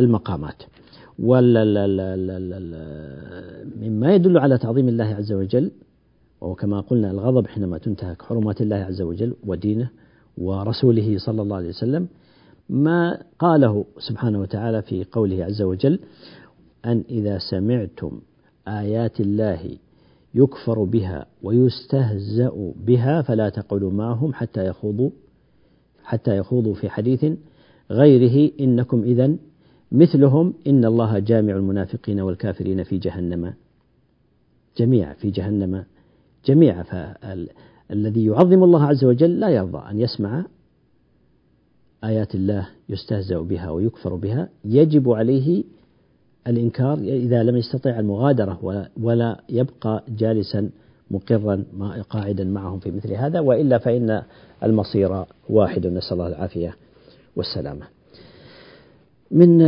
المقامات. 0.00 0.62
مما 3.82 4.14
يدل 4.14 4.38
على 4.38 4.58
تعظيم 4.58 4.88
الله 4.88 5.04
عز 5.04 5.32
وجل 5.32 5.70
وهو 6.42 6.54
كما 6.54 6.80
قلنا 6.80 7.10
الغضب 7.10 7.46
حينما 7.46 7.78
تنتهك 7.78 8.22
حرمات 8.22 8.60
الله 8.60 8.76
عز 8.76 9.02
وجل 9.02 9.34
ودينه 9.46 9.90
ورسوله 10.38 11.18
صلى 11.18 11.42
الله 11.42 11.56
عليه 11.56 11.68
وسلم 11.68 12.08
ما 12.68 13.22
قاله 13.38 13.84
سبحانه 13.98 14.40
وتعالى 14.40 14.82
في 14.82 15.04
قوله 15.12 15.44
عز 15.44 15.62
وجل 15.62 15.98
أن 16.84 17.04
إذا 17.10 17.38
سمعتم 17.38 18.20
آيات 18.68 19.20
الله 19.20 19.76
يكفر 20.34 20.84
بها 20.84 21.26
ويستهزأ 21.42 22.72
بها 22.86 23.22
فلا 23.22 23.48
تقعدوا 23.48 23.90
معهم 23.90 24.32
حتى 24.32 24.66
يخوضوا 24.66 25.10
حتى 26.04 26.36
يخوضوا 26.36 26.74
في 26.74 26.88
حديث 26.88 27.24
غيره 27.90 28.52
إنكم 28.60 29.02
إذا 29.02 29.36
مثلهم 29.92 30.54
إن 30.66 30.84
الله 30.84 31.18
جامع 31.18 31.52
المنافقين 31.56 32.20
والكافرين 32.20 32.82
في 32.84 32.98
جهنم 32.98 33.54
جميعا 34.78 35.14
في 35.14 35.30
جهنم. 35.30 35.84
جميعا 36.44 36.82
فالذي 36.82 38.24
يعظم 38.26 38.64
الله 38.64 38.84
عز 38.84 39.04
وجل 39.04 39.40
لا 39.40 39.48
يرضى 39.48 39.90
أن 39.90 40.00
يسمع 40.00 40.44
آيات 42.04 42.34
الله 42.34 42.68
يستهزأ 42.88 43.40
بها 43.40 43.70
ويكفر 43.70 44.14
بها. 44.14 44.48
يجب 44.64 45.10
عليه 45.10 45.64
الإنكار 46.46 46.98
إذا 46.98 47.42
لم 47.42 47.56
يستطع 47.56 47.98
المغادرة 47.98 48.58
ولا 49.00 49.40
يبقى 49.48 50.04
جالسا 50.08 50.70
مقرا 51.10 51.64
قاعدا 52.10 52.44
معهم 52.44 52.78
في 52.78 52.90
مثل 52.90 53.12
هذا 53.12 53.40
وإلا 53.40 53.78
فإن 53.78 54.22
المصير 54.62 55.24
واحد. 55.48 55.86
نسأل 55.86 56.12
الله 56.12 56.26
العافية 56.26 56.76
والسلامة. 57.36 57.86
من 59.30 59.62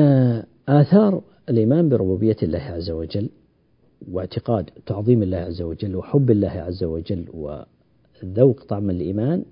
آثار 0.68 1.22
الإيمان 1.48 1.88
بربوبية 1.88 2.37
الله 2.42 2.58
عز 2.58 2.90
وجل 2.90 3.28
واعتقاد 4.12 4.71
تعظيم 4.87 5.23
الله 5.23 5.37
عز 5.38 5.62
وجل 5.62 5.97
وحب 5.97 6.31
الله 6.31 6.51
عز 6.51 6.85
وجل 6.85 7.25
وذوق 7.33 8.64
طعم 8.64 8.90
الإيمان 8.90 9.45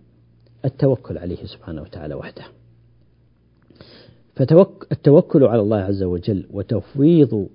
التوكل 0.65 1.19
عليه 1.19 1.45
سبحانه 1.45 1.83
وتعالى 1.83 2.15
وحده. 2.15 2.45
فالتوكل 4.35 5.45
على 5.45 5.61
الله 5.61 5.77
عز 5.77 6.03
وجل 6.03 6.47
وتفويض 6.51 7.49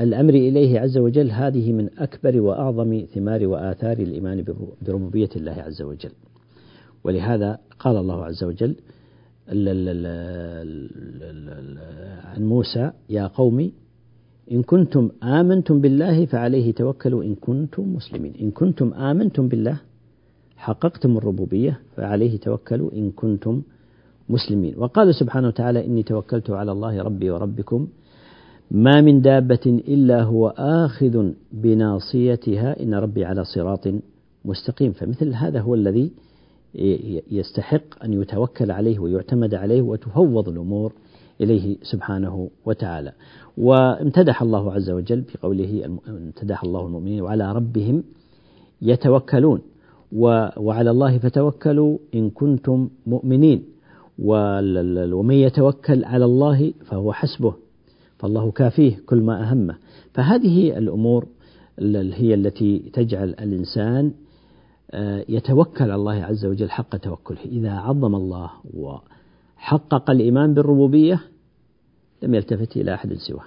الأمر 0.00 0.34
إليه 0.34 0.80
عز 0.80 0.98
وجل 0.98 1.30
هذه 1.30 1.72
من 1.72 1.90
أكبر 1.98 2.40
وأعظم 2.40 3.04
ثمار 3.14 3.46
وآثار 3.46 3.98
الإيمان 3.98 4.44
بربوبية 4.82 5.30
الله 5.36 5.52
عز 5.52 5.82
وجل. 5.82 6.12
ولهذا 7.04 7.58
قال 7.78 7.96
الله 7.96 8.24
عز 8.24 8.44
وجل 8.44 8.76
عن 12.24 12.44
موسى 12.44 12.90
يا 13.10 13.26
قوم 13.26 13.72
إن 14.52 14.62
كنتم 14.62 15.10
آمنتم 15.22 15.80
بالله 15.80 16.26
فعليه 16.26 16.72
توكلوا. 16.72 17.24
إن 17.24 17.34
كنتم 17.34 17.94
مسلمين. 17.94 18.32
إن 18.40 18.50
كنتم 18.50 18.94
آمنتم 18.94 19.48
بالله 19.48 19.80
حققتم 20.56 21.16
الربوبية 21.16 21.80
فعليه 21.96 22.36
توكلوا. 22.36 22.92
إن 22.92 23.10
كنتم 23.10 23.62
مسلمين. 24.28 24.74
وقال 24.76 25.14
سبحانه 25.14 25.48
وتعالى 25.48 25.86
إني 25.86 26.02
توكلت 26.02 26.50
على 26.50 26.72
الله 26.72 27.02
ربي 27.02 27.30
وربكم. 27.30 27.88
ما 28.70 29.00
من 29.00 29.20
دابة 29.22 29.66
إلا 29.66 30.22
هو 30.22 30.48
آخذ 30.58 31.30
بناصيتها. 31.52 32.82
إن 32.82 32.94
ربي 32.94 33.24
على 33.24 33.44
صراط 33.44 33.88
مستقيم. 34.44 34.92
فمثل 34.92 35.34
هذا 35.34 35.60
هو 35.60 35.74
الذي 35.74 36.10
يستحق 37.30 38.04
أن 38.04 38.12
يتوكل 38.12 38.70
عليه 38.70 38.98
ويعتمد 38.98 39.54
عليه 39.54 39.82
وتفوض 39.82 40.48
الأمور 40.48 40.92
إليه 41.40 41.76
سبحانه 41.82 42.50
وتعالى. 42.64 43.12
وامتدح 43.58 44.42
الله 44.42 44.72
عز 44.72 44.90
وجل 44.90 45.22
في 45.22 45.38
قوله 45.38 45.98
امتدح 46.08 46.64
الله 46.64 46.86
المؤمنين 46.86 47.20
وعلى 47.22 47.52
ربهم 47.52 48.04
يتوكلون. 48.82 49.60
وعلى 50.56 50.90
الله 50.90 51.18
فتوكلوا 51.18 51.98
إن 52.14 52.30
كنتم 52.30 52.88
مؤمنين. 53.06 53.64
ومن 54.18 55.34
يتوكل 55.34 56.04
على 56.04 56.24
الله 56.24 56.72
فهو 56.84 57.12
حسبه 57.12 57.54
فالله 58.18 58.50
كافيه 58.50 58.96
كل 59.06 59.20
ما 59.20 59.50
أهمه. 59.50 59.76
فهذه 60.12 60.78
الأمور 60.78 61.26
هي 61.78 62.34
التي 62.34 62.78
تجعل 62.78 63.28
الإنسان 63.28 64.12
آه، 64.90 65.24
يتوكل 65.28 65.84
على 65.84 65.94
الله 65.94 66.12
عز 66.12 66.46
وجل 66.46 66.70
حق 66.70 66.96
توكله. 66.96 67.38
إذا 67.44 67.70
عظم 67.70 68.14
الله 68.14 68.50
وحقق 69.64 70.10
الإيمان 70.10 70.54
بالربوبية 70.54 71.20
لم 72.22 72.34
يلتفت 72.34 72.76
إلى 72.76 72.94
أحد 72.94 73.14
سواه. 73.14 73.44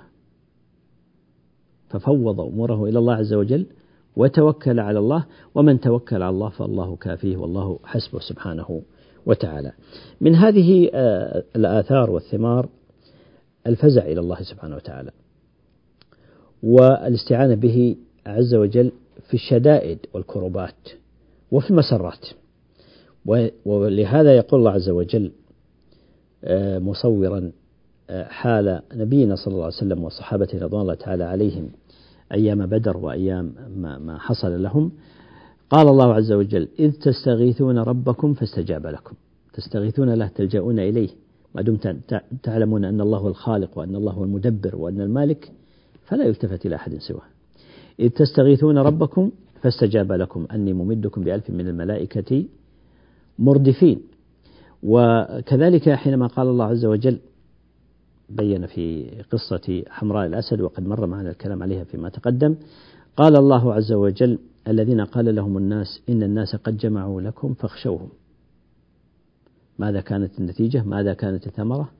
ففوض 1.90 2.42
أموره 2.42 2.86
إلى 2.86 3.00
الله 3.00 3.14
عز 3.14 3.34
وجل 3.34 3.66
وتوكل 4.16 4.80
على 4.80 5.00
الله 5.00 5.26
ومن 5.56 5.80
توكل 5.80 6.16
على 6.16 6.30
الله 6.30 6.50
فالله 6.50 6.96
كافيه 6.96 7.38
والله 7.38 7.80
حسبه 7.84 8.20
سبحانه 8.20 8.82
وتعالى. 9.26 9.72
من 10.22 10.36
هذه 10.36 10.90
آه، 10.94 11.44
الآثار 11.56 12.10
والثمار 12.10 12.70
الفزع 13.68 14.06
إلى 14.06 14.20
الله 14.20 14.42
سبحانه 14.42 14.76
وتعالى 14.76 15.12
والاستعانة 16.64 17.56
به 17.56 17.96
عز 18.26 18.56
وجل 18.56 18.92
في 19.28 19.34
الشدائد 19.34 20.00
والكربات 20.14 20.90
وفي 21.52 21.70
المسرات. 21.72 22.28
ولهذا 23.66 24.36
يقول 24.36 24.60
الله 24.60 24.72
عز 24.72 24.90
وجل 24.90 25.32
مصورا 26.80 27.52
آه، 28.10 28.24
حال 28.24 28.82
نبينا 28.94 29.36
صلى 29.36 29.54
الله 29.54 29.66
عليه 29.66 29.76
وسلم 29.76 30.04
وصحابته 30.04 30.60
رضوان 30.60 30.82
الله 30.82 30.94
تعالى 30.94 31.24
عليهم 31.24 31.70
أيام 32.32 32.66
بدر 32.66 32.98
وأيام 32.98 33.54
ما 33.78 34.18
حصل 34.20 34.64
لهم. 34.64 34.92
قال 35.70 35.88
الله 35.88 36.14
عز 36.14 36.32
وجل 36.32 36.68
إذ 36.80 36.92
تستغيثون 36.92 37.78
ربكم 37.78 38.34
فاستجاب 38.34 38.88
لكم. 38.88 39.16
تستغيثون 39.54 40.14
له 40.14 40.28
تلجؤون 40.28 40.80
إليه. 40.80 41.10
ما 41.56 41.62
دمتم 41.62 41.98
تعلمون 42.44 42.86
أن 42.86 43.02
الله 43.02 43.18
هو 43.18 43.28
الخالق 43.28 43.78
وأن 43.78 43.96
الله 43.96 44.12
هو 44.12 44.24
المدبر 44.24 44.76
وأن 44.76 45.02
المالك 45.02 45.52
فلا 46.06 46.26
يلتفت 46.26 46.66
إلى 46.66 46.76
أحد 46.76 46.98
سواه. 46.98 47.28
إذ 48.00 48.10
تستغيثون 48.10 48.78
ربكم 48.78 49.32
فاستجاب 49.62 50.12
لكم. 50.12 50.48
أني 50.52 50.74
ممدكم 50.74 51.24
بألف 51.24 51.50
من 51.50 51.68
الملائكة 51.68 52.44
مردفين. 53.40 54.00
وكذلك 54.84 55.90
حينما 55.90 56.28
قال 56.28 56.48
الله 56.48 56.66
عز 56.66 56.86
وجل 56.86 57.20
بين 58.30 58.66
في 58.66 59.12
قصة 59.32 59.84
حمراء 59.90 60.28
الأسد 60.28 60.62
وقد 60.62 60.88
مر 60.88 61.06
معنا 61.06 61.30
الكلام 61.30 61.64
عليها 61.64 61.84
فيما 61.84 62.10
تقدم 62.10 62.56
قال 63.18 63.36
الله 63.36 63.74
عز 63.74 63.92
وجل 63.94 64.40
الذين 64.68 65.02
قال 65.02 65.36
لهم 65.36 65.58
الناس 65.58 66.02
إن 66.10 66.24
الناس 66.24 66.56
قد 66.56 66.78
جمعوا 66.78 67.22
لكم 67.22 67.54
فاخشوهم. 67.54 68.10
ماذا 69.80 70.02
كانت 70.02 70.40
النتيجة؟ 70.40 70.84
ماذا 70.84 71.14
كانت 71.14 71.48
الثمرة؟ 71.48 71.92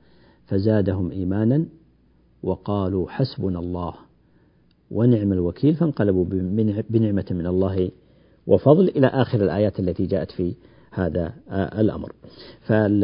فزادهم 0.46 1.10
إيمانا 1.10 1.64
وقالوا 2.42 3.08
حسبنا 3.08 3.58
الله 3.58 3.94
ونعم 4.90 5.32
الوكيل 5.32 5.74
فانقلبوا 5.74 6.24
بنعمة 6.90 7.24
من 7.30 7.46
الله 7.46 7.90
وفضل 8.46 8.88
إلى 8.88 9.06
آخر 9.06 9.40
الآيات 9.42 9.80
التي 9.80 10.06
جاءت 10.06 10.30
في 10.30 10.54
هذا 10.98 11.32
الأمر. 11.80 12.12
فالفزع 12.60 12.98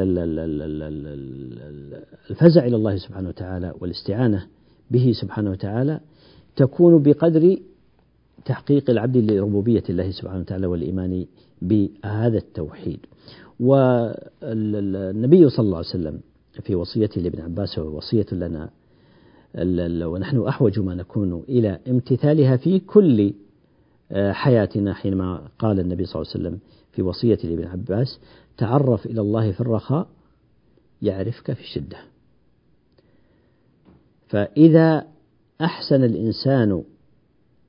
إلى 2.66 2.76
الله 2.76 2.96
سبحانه 2.96 3.28
وتعالى 3.28 3.74
والاستعانة 3.80 4.46
به 4.90 5.12
سبحانه 5.20 5.50
وتعالى 5.50 6.00
تكون 6.57 7.02
بقدر 7.02 7.57
تحقيق 8.44 8.90
العبد 8.90 9.16
لربوبية 9.16 9.83
الله 9.90 10.11
سبحانه 10.11 10.40
وتعالى 10.40 10.66
والإيمان 10.66 11.26
بهذا 11.62 12.38
التوحيد. 12.38 13.00
والنبي 13.61 15.48
صلى 15.48 15.66
الله 15.66 15.76
عليه 15.76 15.88
وسلم 15.88 16.20
في 16.62 16.74
وصيته 16.74 17.20
لابن 17.20 17.40
عباس 17.40 17.78
ووصية 17.78 18.26
لنا 18.33 18.70
ونحن 20.07 20.46
أحوج 20.46 20.80
ما 20.80 20.94
نكون 20.94 21.44
إلى 21.48 21.78
امتثالها 21.88 22.57
في 22.57 22.78
كل 22.78 23.33
آه، 24.12 24.33
حياتنا 24.33 24.94
حينما 24.94 25.48
قال 25.59 25.80
النبي 25.80 26.04
صلى 26.04 26.22
الله 26.22 26.33
عليه 26.35 26.46
وسلم 26.46 26.59
في 26.94 27.02
وصية 27.02 27.38
لابن 27.44 27.64
عباس 27.64 28.20
تعرف 28.59 29.07
إلى 29.07 29.20
الله 29.20 29.52
في 29.52 29.61
الرخاء 29.61 30.07
يعرفك 31.02 31.52
في 31.52 31.61
الشدة. 31.61 31.96
فإذا 34.28 35.07
أحسن 35.61 36.04
الإنسان 36.04 36.83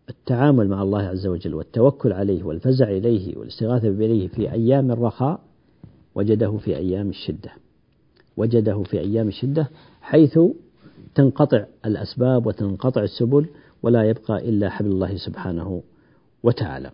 التعامل 0.09 0.67
مع 0.69 0.81
الله 0.83 1.01
عز 1.01 1.27
وجل 1.27 1.53
والتوكل 1.55 2.13
عليه 2.13 2.43
والفزع 2.43 2.89
إليه 2.89 3.37
والاستغاثة 3.37 3.89
بإليه 3.89 4.27
في 4.27 4.51
أيام 4.51 4.91
الرخاء 4.91 5.39
وجده 6.15 6.57
في 6.57 6.75
أيام 6.77 7.09
الشدة. 7.09 7.51
وجده 8.37 8.83
في 8.83 8.99
أيام 8.99 9.27
الشدة 9.27 9.69
حيث 10.01 10.39
تنقطع 11.15 11.65
الأسباب 11.85 12.45
وتنقطع 12.45 13.01
السبل 13.03 13.45
ولا 13.83 14.03
يبقى 14.03 14.49
إلا 14.49 14.69
حبل 14.69 14.91
الله 14.91 15.17
سبحانه 15.17 15.83
وتعالى. 16.43 16.91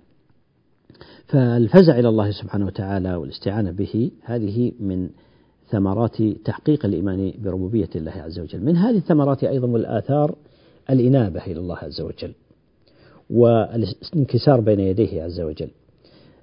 فالفزع 1.27 1.99
إلى 1.99 2.09
الله 2.09 2.31
سبحانه 2.31 2.65
وتعالى 2.65 3.15
والاستعانة 3.15 3.71
به 3.71 4.11
هذه 4.23 4.71
من 4.79 5.09
ثمرات 5.69 6.21
تحقيق 6.21 6.85
الإيمان 6.85 7.33
بربوبية 7.43 7.89
الله 7.95 8.11
عز 8.11 8.39
وجل. 8.39 8.59
من 8.59 8.77
هذه 8.77 8.97
الثمرات 8.97 9.43
أيضا 9.43 9.67
والآثار 9.67 10.35
الإنابة 10.89 11.45
إلى 11.45 11.59
الله 11.59 11.77
عز 11.77 12.01
وجل 12.01 12.33
والانكسار 13.29 14.59
بين 14.59 14.79
يديه 14.79 15.23
عز 15.23 15.41
وجل. 15.41 15.69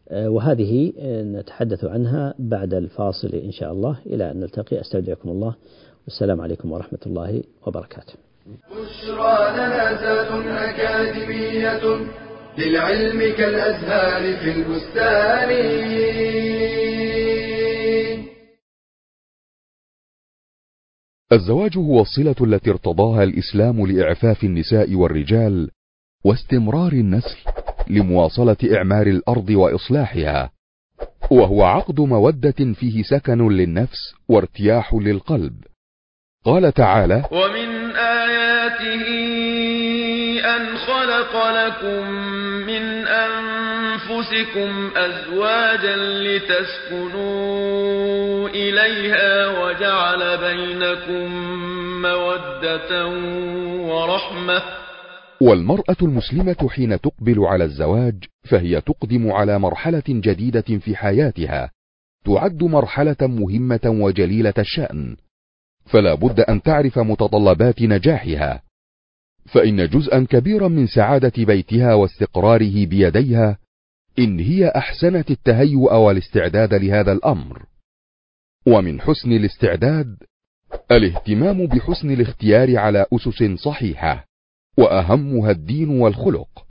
آه، 0.08 0.30
وهذه 0.30 0.92
آه، 0.98 1.22
نتحدث 1.22 1.84
عنها 1.84 2.34
بعد 2.38 2.74
الفاصل 2.74 3.28
إن 3.28 3.52
شاء 3.52 3.72
الله. 3.72 3.98
إلى 4.06 4.30
أن 4.30 4.40
نلتقي 4.40 4.80
أستودعكم 4.80 5.28
الله. 5.28 5.54
والسلام 6.04 6.40
عليكم 6.40 6.72
ورحمة 6.72 6.98
الله 7.06 7.42
وبركاته. 7.66 8.14
بشرى 8.48 9.38
أكاديمية 10.48 11.80
للعلم 12.58 13.20
كالأزهار 13.36 14.36
في 14.36 14.50
البستان. 14.50 15.50
الزواج 21.32 21.76
هو 21.78 22.00
الصلة 22.00 22.34
التي 22.40 22.70
ارتضاها 22.70 23.22
الإسلام 23.22 23.86
لإعفاف 23.86 24.44
النساء 24.44 24.94
والرجال 24.94 25.70
واستمرار 26.24 26.92
النسل 26.92 27.38
لمواصلة 27.88 28.56
إعمار 28.76 29.06
الأرض 29.06 29.50
وإصلاحها 29.50 30.50
وهو 31.30 31.62
عقد 31.62 32.00
مودة 32.00 32.72
فيه 32.74 33.02
سكن 33.02 33.48
للنفس 33.48 34.14
وارتياح 34.28 34.94
للقلب. 34.94 35.64
قال 36.44 36.72
تعالى 36.72 37.24
ومن 37.32 37.96
آياته 37.96 39.67
أن 40.44 40.76
خلق 40.76 41.50
لكم 41.50 42.10
من 42.66 43.06
أنفسكم 43.06 44.90
أزواجا 44.96 45.96
لتسكنوا 46.22 47.58
إليها 48.48 49.48
وجعل 49.48 50.38
بينكم 50.38 51.32
مودة 52.02 53.06
ورحمة. 53.88 54.62
والمرأة 55.40 55.96
المسلمة 56.02 56.68
حين 56.68 57.00
تقبل 57.00 57.38
على 57.38 57.64
الزواج 57.64 58.14
فهي 58.50 58.80
تقدم 58.80 59.32
على 59.32 59.58
مرحلة 59.58 60.02
جديدة 60.08 60.78
في 60.80 60.96
حياتها. 60.96 61.70
تعد 62.24 62.62
مرحلة 62.62 63.16
مهمة 63.20 63.80
وجليلة 63.84 64.54
الشأن. 64.58 65.16
فلا 65.86 66.14
بد 66.14 66.40
أن 66.40 66.62
تعرف 66.62 66.98
متطلبات 66.98 67.82
نجاحها. 67.82 68.67
فإن 69.48 69.88
جزءا 69.88 70.26
كبيرا 70.30 70.68
من 70.68 70.86
سعادة 70.86 71.44
بيتها 71.44 71.94
واستقراره 71.94 72.86
بيديها 72.86 73.58
إن 74.18 74.38
هي 74.38 74.68
أحسنت 74.68 75.30
التهيؤ 75.30 75.94
والاستعداد 75.94 76.74
لهذا 76.74 77.12
الأمر. 77.12 77.66
ومن 78.66 79.00
حسن 79.00 79.32
الاستعداد 79.32 80.16
الاهتمام 80.90 81.66
بحسن 81.66 82.10
الاختيار 82.10 82.78
على 82.78 83.06
أسس 83.12 83.42
صحيحة 83.42 84.26
وأهمها 84.78 85.50
الدين 85.50 85.88
والخلق. 85.88 86.66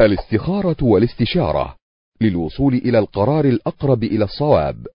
الاستخارة 0.00 0.76
والاستشارة 0.82 1.76
للوصول 2.20 2.74
إلى 2.74 2.98
القرار 2.98 3.44
الأقرب 3.44 4.04
إلى 4.04 4.24
الصواب. 4.24 4.86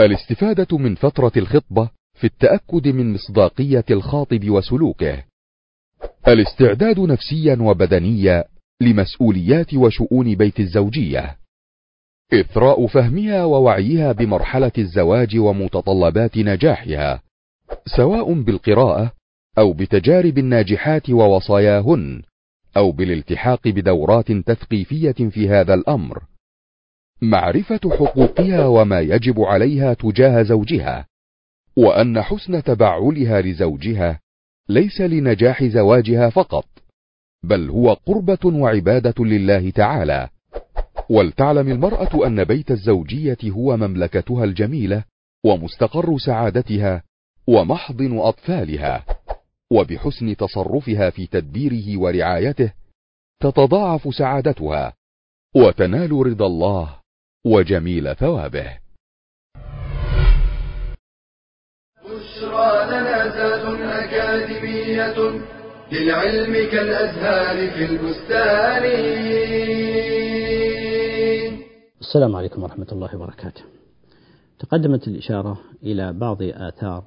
الاستفادة 0.00 0.78
من 0.78 0.94
فترة 0.94 1.32
الخطبة 1.36 1.90
في 2.14 2.24
التأكد 2.24 2.88
من 2.88 3.12
مصداقية 3.12 3.84
الخاطب 3.90 4.50
وسلوكه. 4.50 5.31
الاستعداد 6.28 7.00
نفسيا 7.00 7.56
وبدنيا 7.60 8.44
لمسؤوليات 8.80 9.74
وشؤون 9.74 10.34
بيت 10.34 10.60
الزوجية. 10.60 11.36
إثراء 12.32 12.86
فهمها 12.86 13.44
ووعيها 13.44 14.12
بمرحلة 14.12 14.72
الزواج 14.78 15.36
ومتطلبات 15.36 16.38
نجاحها 16.38 17.22
سواء 17.96 18.32
بالقراءة 18.32 19.12
أو 19.58 19.72
بتجارب 19.72 20.38
الناجحات 20.38 21.10
ووصاياهن 21.10 22.22
أو 22.76 22.92
بالالتحاق 22.92 23.68
بدورات 23.68 24.32
تثقيفية 24.32 25.12
في 25.12 25.48
هذا 25.48 25.74
الأمر. 25.74 26.22
معرفة 27.22 27.80
حقوقها 27.84 28.66
وما 28.66 29.00
يجب 29.00 29.40
عليها 29.40 29.94
تجاه 29.94 30.42
زوجها 30.42 31.06
وأن 31.76 32.22
حسن 32.22 32.62
تبعلها 32.62 33.40
لزوجها 33.40 34.20
ليس 34.72 35.00
لنجاح 35.00 35.64
زواجها 35.64 36.30
فقط 36.30 36.66
بل 37.44 37.70
هو 37.70 37.92
قربة 37.92 38.38
وعبادة 38.44 39.24
لله 39.24 39.70
تعالى. 39.70 40.28
ولتعلم 41.10 41.68
المرأة 41.68 42.26
أن 42.26 42.44
بيت 42.44 42.70
الزوجية 42.70 43.38
هو 43.44 43.76
مملكتها 43.76 44.44
الجميلة 44.44 45.04
ومستقر 45.44 46.18
سعادتها 46.18 47.02
ومحضن 47.46 48.18
أطفالها 48.18 49.04
وبحسن 49.72 50.36
تصرفها 50.36 51.10
في 51.10 51.26
تدبيره 51.26 52.00
ورعايته 52.00 52.72
تتضاعف 53.40 54.14
سعادتها 54.14 54.92
وتنال 55.56 56.12
رضا 56.12 56.46
الله 56.46 56.96
وجميل 57.46 58.16
ثوابه. 58.16 58.81
لنا 62.90 63.18
زاد 63.36 63.64
أكاديمية 63.80 65.18
للعلم 65.92 66.54
كالأزهار 66.72 67.56
في 67.70 67.84
البستان. 67.84 68.84
السلام 72.00 72.36
عليكم 72.36 72.62
ورحمة 72.62 72.86
الله 72.92 73.16
وبركاته. 73.16 73.62
تقدمت 74.58 75.08
الإشارة 75.08 75.60
إلى 75.82 76.12
بعض 76.12 76.42
آثار 76.42 77.04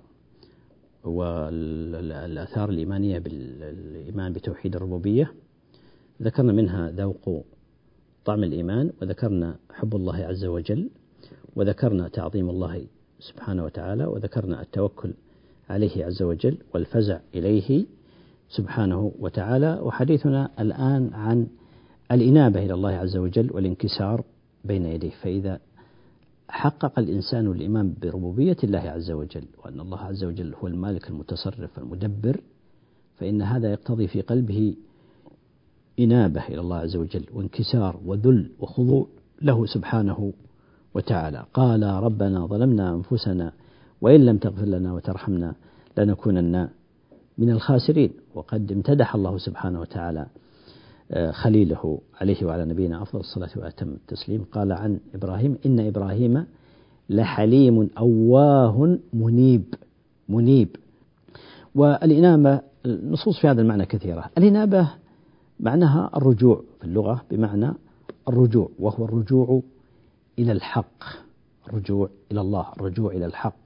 والآثار 1.04 2.70
الإيمانية 2.70 3.20
بالإيمان 3.20 4.34
بتوحيد 4.34 4.76
الربوبية. 4.76 5.32
ذكرنا 6.22 6.54
منها 6.54 6.92
ذوق 6.92 7.46
طعم 8.26 8.44
الإيمان 8.44 8.92
وذكرنا 9.02 9.56
حب 9.74 9.96
الله 9.96 10.26
عز 10.26 10.46
وجل 10.46 10.90
وذكرنا 11.56 12.08
تعظيم 12.08 12.50
الله 12.50 12.86
سبحانه 13.20 13.64
وتعالى 13.66 14.06
وذكرنا 14.06 14.62
التوكل 14.62 15.14
عليه 15.70 16.06
عز 16.06 16.22
وجل 16.24 16.58
والفزع 16.74 17.20
إليه 17.36 17.86
سبحانه 18.50 19.12
وتعالى. 19.20 19.80
وحديثنا 19.84 20.50
الآن 20.60 21.10
عن 21.14 21.48
الإنابة 22.12 22.66
إلى 22.66 22.74
الله 22.74 22.92
عز 22.92 23.18
وجل 23.18 23.50
والانكسار 23.54 24.24
بين 24.66 24.86
يديه. 24.86 25.10
فإذا 25.10 25.60
حقق 26.50 27.00
الإنسان 27.00 27.48
الإيمان 27.52 27.94
بربوبية 28.02 28.58
الله 28.64 28.80
عز 28.80 29.12
وجل 29.12 29.44
وأن 29.66 29.80
الله 29.80 30.00
عز 30.00 30.24
وجل 30.24 30.54
هو 30.54 30.68
المالك 30.68 31.10
المتصرف 31.10 31.80
المدبر 31.80 32.42
فإن 33.18 33.42
هذا 33.42 33.72
يقتضي 33.72 34.08
في 34.08 34.22
قلبه 34.22 34.76
إنابة 36.00 36.48
إلى 36.48 36.60
الله 36.62 36.78
عز 36.78 36.96
وجل 36.96 37.26
وانكسار 37.34 38.00
وذل 38.06 38.50
وخضوع 38.60 39.08
له 39.42 39.66
سبحانه 39.66 40.34
وتعالى. 40.94 41.46
قال 41.54 41.84
ربنا 41.84 42.46
ظلمنا 42.46 42.94
أنفسنا 42.96 43.52
وإن 44.06 44.26
لم 44.26 44.38
تغفر 44.38 44.66
لنا 44.66 44.94
وترحمنا 44.94 45.54
لنكونن 45.98 46.70
من 47.38 47.50
الخاسرين. 47.50 48.12
وقد 48.36 48.72
امتدح 48.72 49.16
الله 49.16 49.38
سبحانه 49.38 49.80
وتعالى 49.82 50.28
آه، 51.12 51.32
خليله 51.32 52.00
عليه 52.22 52.46
وعلى 52.46 52.66
نبينا 52.66 53.02
أفضل 53.02 53.20
الصلاة 53.20 53.50
وأتم 53.56 53.90
التسليم. 53.90 54.46
قال 54.52 54.72
عن 54.72 55.00
إبراهيم 55.16 55.58
إن 55.66 55.80
إبراهيم 55.80 56.46
لحليم 57.10 57.90
أواه 57.98 58.98
منيب 59.14 59.76
منيب. 60.30 60.76
والإنابة 61.76 62.62
النصوص 62.86 63.40
في 63.40 63.48
هذا 63.48 63.62
المعنى 63.62 63.86
كثيرة. 63.86 64.30
الإنابة 64.38 64.90
معناها 65.60 66.12
الرجوع 66.16 66.64
في 66.80 66.86
اللغة 66.86 67.22
بمعنى 67.32 67.74
الرجوع 68.30 68.70
وهو 68.80 69.06
الرجوع 69.06 69.62
إلى 70.40 70.52
الحق 70.52 71.04
الرجوع 71.68 72.10
إلى 72.32 72.42
الله 72.42 72.66
الرجوع 72.78 73.12
إلى 73.12 73.26
الحق. 73.26 73.65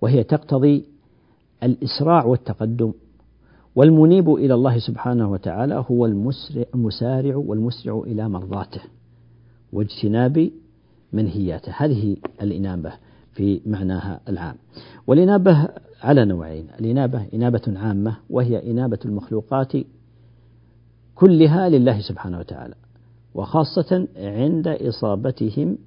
وهي 0.00 0.22
تقتضي 0.24 0.84
الإسراع 1.62 2.24
والتقدم. 2.24 2.92
والمنيب 3.76 4.34
إلى 4.34 4.54
الله 4.54 4.78
سبحانه 4.78 5.30
وتعالى 5.30 5.84
هو 5.90 6.06
المسارع 6.74 7.36
والمسرع 7.36 8.02
إلى 8.06 8.28
مرضاته 8.28 8.80
واجتناب 9.72 10.50
منهياته. 11.12 11.72
هذه 11.76 12.16
الإنابة 12.42 12.92
في 13.32 13.60
معناها 13.66 14.20
العام. 14.28 14.56
والإنابة 15.06 15.68
على 16.02 16.24
نوعين. 16.24 16.66
الإنابة 16.80 17.26
إنابة 17.34 17.62
عامة 17.76 18.16
وهي 18.30 18.70
إنابة 18.70 18.98
المخلوقات 19.04 19.72
كلها 21.14 21.68
لله 21.68 22.00
سبحانه 22.00 22.38
وتعالى 22.38 22.74
وخاصة 23.34 24.08
عند 24.16 24.68
إصابتهم 24.68 25.78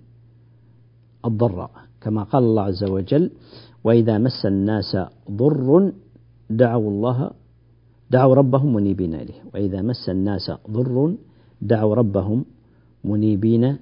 الضراء. 1.25 1.71
كما 2.01 2.23
قال 2.23 2.43
الله 2.43 2.61
عز 2.63 2.83
وجل 2.83 3.31
وإذا 3.83 4.17
مس 4.17 4.45
الناس 4.45 4.97
ضر 5.31 5.91
دعوا 6.49 6.89
الله 6.91 7.31
دعوا 8.11 8.35
ربهم 8.35 8.73
منيبين 8.75 9.15
إليه. 9.15 9.41
وإذا 9.53 9.81
مس 9.81 10.09
الناس 10.09 10.51
ضر 10.71 11.15
دعوا 11.61 11.95
ربهم 11.95 12.45
منيبين 13.03 13.77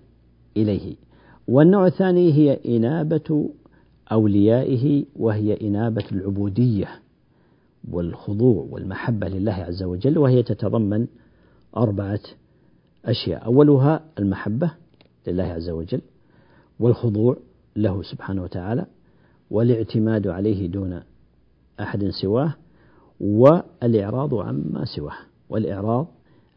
إليه. 0.58 0.96
والنوع 1.48 1.88
الثاني 1.88 2.34
هي 2.34 2.78
إنابة 2.78 3.50
أوليائه 4.12 5.06
وهي 5.16 5.68
إنابة 5.68 6.04
العبودية 6.12 6.88
والخضوع 7.92 8.68
والمحبة 8.72 9.28
لله 9.28 9.54
عز 9.54 9.84
وجل 9.84 10.18
وهي 10.18 10.44
تتضمن 10.44 11.08
أربعة 11.78 12.20
أشياء. 13.06 13.46
أولها 13.46 14.04
المحبة 14.20 14.72
لله 15.28 15.44
عز 15.44 15.70
وجل 15.70 16.02
والخضوع 16.80 17.38
له 17.78 18.04
سبحانه 18.04 18.44
وتعالى 18.44 18.86
والاعتماد 19.52 20.28
عليه 20.28 20.68
دون 20.68 21.02
أحد 21.80 22.10
سواه 22.10 22.54
والإعراض 23.20 24.36
عما 24.36 24.86
سواه 24.86 25.18
والإعراض 25.50 26.08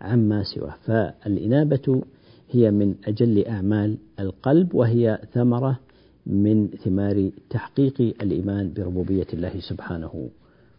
عما 0.00 0.42
سواه. 0.42 0.74
فالإنابة 0.87 2.02
هي 2.50 2.70
من 2.70 2.94
أجل 3.04 3.46
أعمال 3.46 3.96
القلب 4.20 4.74
وهي 4.74 5.18
ثمرة 5.33 5.78
من 6.26 6.68
ثمار 6.68 7.30
تحقيق 7.50 8.00
الإيمان 8.00 8.72
بربوبية 8.72 9.26
الله 9.33 9.61
سبحانه 9.61 10.28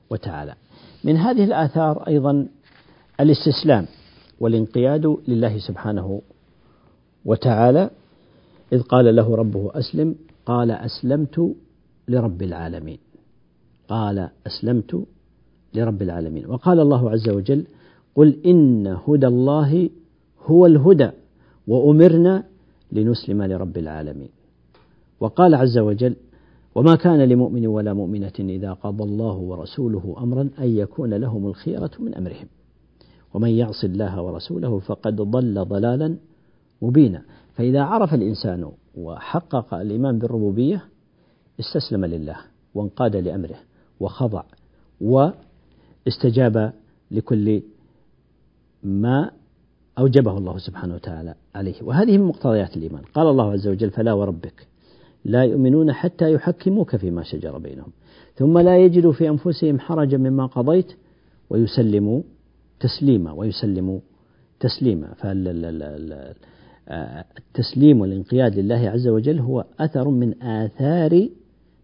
وتعالى. 0.09 0.53
من 1.03 1.17
هذه 1.17 1.43
الآثار 1.43 2.07
أيضا 2.07 2.47
الاستسلام 3.19 3.85
والانقياد 4.39 5.17
لله 5.27 5.57
سبحانه 5.57 6.21
وتعالى 7.25 7.89
إذ 8.73 8.81
قال 8.81 9.15
له 9.15 9.35
ربه 9.35 9.71
أسلم 9.73 10.15
قال 10.45 10.71
أسلمت 10.71 11.55
لرب 12.07 12.41
العالمين. 12.41 12.97
قال 13.87 14.29
أسلمت 14.47 15.05
لرب 15.73 16.01
العالمين. 16.01 16.45
وقال 16.45 16.79
الله 16.79 17.09
عز 17.09 17.29
وجل 17.29 17.65
قل 18.15 18.37
إن 18.45 18.87
هدى 18.87 19.27
الله 19.27 19.89
هو 20.45 20.65
الهدى 20.65 21.09
وأمرنا 21.67 22.43
لنسلم 22.91 23.43
لرب 23.43 23.77
العالمين. 23.77 24.29
وقال 25.19 25.55
عز 25.55 25.77
وجل 25.77 26.15
وما 26.75 26.95
كان 26.95 27.19
لمؤمن 27.19 27.67
ولا 27.67 27.93
مؤمنة 27.93 28.37
إذا 28.39 28.73
قضى 28.73 29.03
الله 29.03 29.35
ورسوله 29.35 30.15
أمرا 30.17 30.49
أن 30.59 30.77
يكون 30.77 31.13
لهم 31.13 31.47
الخيرة 31.47 31.91
من 31.99 32.13
أمرهم. 32.13 32.47
ومن 33.33 33.49
يعص 33.49 33.83
الله 33.83 34.21
ورسوله 34.21 34.79
فقد 34.79 35.15
ضل 35.15 35.65
ضلالا 35.65 36.15
مبينا. 36.81 37.21
فإذا 37.53 37.81
عرف 37.81 38.13
الإنسان 38.13 38.71
وحقق 38.95 39.73
الإيمان 39.73 40.19
بالربوبية 40.19 40.85
استسلم 41.59 42.05
لله 42.05 42.37
وانقاد 42.75 43.15
لأمره 43.15 43.59
وخضع 43.99 44.43
واستجاب 45.01 46.73
لكل 47.11 47.61
ما 48.83 49.31
أوجبه 49.97 50.37
الله 50.37 50.57
سبحانه 50.57 50.95
وتعالى 50.95 51.35
عليه. 51.55 51.83
وهذه 51.83 52.17
من 52.17 52.23
مقتضيات 52.23 52.77
الإيمان. 52.77 53.03
قال 53.03 53.27
الله 53.27 53.51
عز 53.51 53.67
وجل 53.67 53.89
فلا 53.89 54.13
وربك 54.13 54.67
لا 55.25 55.43
يؤمنون 55.43 55.93
حتى 55.93 56.33
يحكموك 56.33 56.95
فيما 56.95 57.23
شجر 57.23 57.57
بينهم 57.57 57.91
ثم 58.35 58.57
لا 58.57 58.77
يجدوا 58.77 59.13
في 59.13 59.29
أنفسهم 59.29 59.79
حرجا 59.79 60.17
مما 60.17 60.45
قضيت 60.45 60.93
ويسلموا 61.49 62.21
تسليما 62.79 63.31
ويسلموا 63.31 63.99
تسليما. 64.59 65.13
فالتسليم 66.91 68.01
والانقياد 68.01 68.59
لله 68.59 68.89
عز 68.89 69.07
وجل 69.07 69.39
هو 69.39 69.65
أثر 69.79 70.09
من 70.09 70.43
آثار 70.43 71.29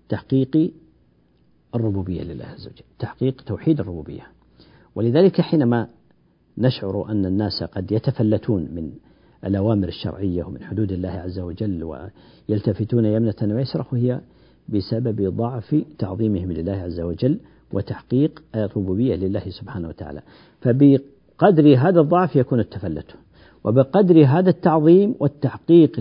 تحقيق 0.10 0.72
الربوبية 1.76 2.24
لله 2.24 2.46
عز 2.46 2.68
وجل 2.68 2.84
تحقيق 3.00 3.42
توحيد 3.42 3.80
الربوبية. 3.80 4.28
ولذلك 4.96 5.42
حينما 5.42 5.88
نشعر 6.58 7.12
أن 7.12 7.26
الناس 7.26 7.64
قد 7.64 7.92
يتفلتون 7.92 8.62
من 8.62 8.92
الأوامر 9.46 9.88
الشرعية 9.88 10.44
ومن 10.44 10.64
حدود 10.64 10.92
الله 10.92 11.10
عز 11.10 11.40
وجل 11.40 11.84
ويلتفتون 12.50 13.06
يمنة 13.06 13.36
ويسرة 13.42 13.88
هي 13.94 14.22
بسبب 14.70 15.36
ضعف 15.38 15.84
تعظيمهم 16.00 16.52
لله 16.52 16.74
عز 16.74 17.00
وجل 17.00 17.40
وتحقيق 17.74 18.44
الربوبية 18.56 19.16
لله 19.16 19.50
سبحانه 19.50 19.88
وتعالى. 19.88 20.22
فبقدر 20.62 21.78
هذا 21.78 22.00
الضعف 22.02 22.36
يكون 22.36 22.60
التفلت. 22.60 23.16
وبقدر 23.68 24.26
هذا 24.26 24.50
التعظيم 24.50 25.16
والتحقيق 25.20 26.00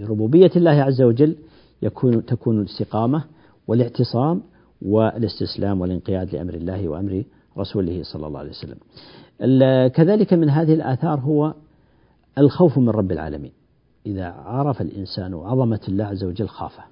لربوبية 0.00 0.50
الله 0.56 0.70
عز 0.70 1.02
وجل 1.02 1.36
يكون 1.82 2.26
تكون 2.26 2.60
الاستقامة 2.60 3.24
والاعتصام 3.68 4.42
والاستسلام 4.82 5.80
والانقياد 5.80 6.34
لأمر 6.34 6.54
الله 6.54 6.88
وأمر 6.88 7.24
رسوله 7.58 8.02
صلى 8.02 8.26
الله 8.26 8.38
عليه 8.38 8.50
وسلم. 8.50 8.78
كذلك 9.88 10.32
من 10.32 10.50
هذه 10.50 10.74
الآثار 10.74 11.20
هو 11.20 11.54
الخوف 12.38 12.78
من 12.78 12.88
رب 12.88 13.12
العالمين. 13.12 13.52
إذا 14.06 14.26
عرف 14.26 14.80
الإنسان 14.80 15.34
عظمة 15.34 15.80
الله 15.88 16.04
عز 16.04 16.24
وجل 16.24 16.48
خافه. 16.48 16.82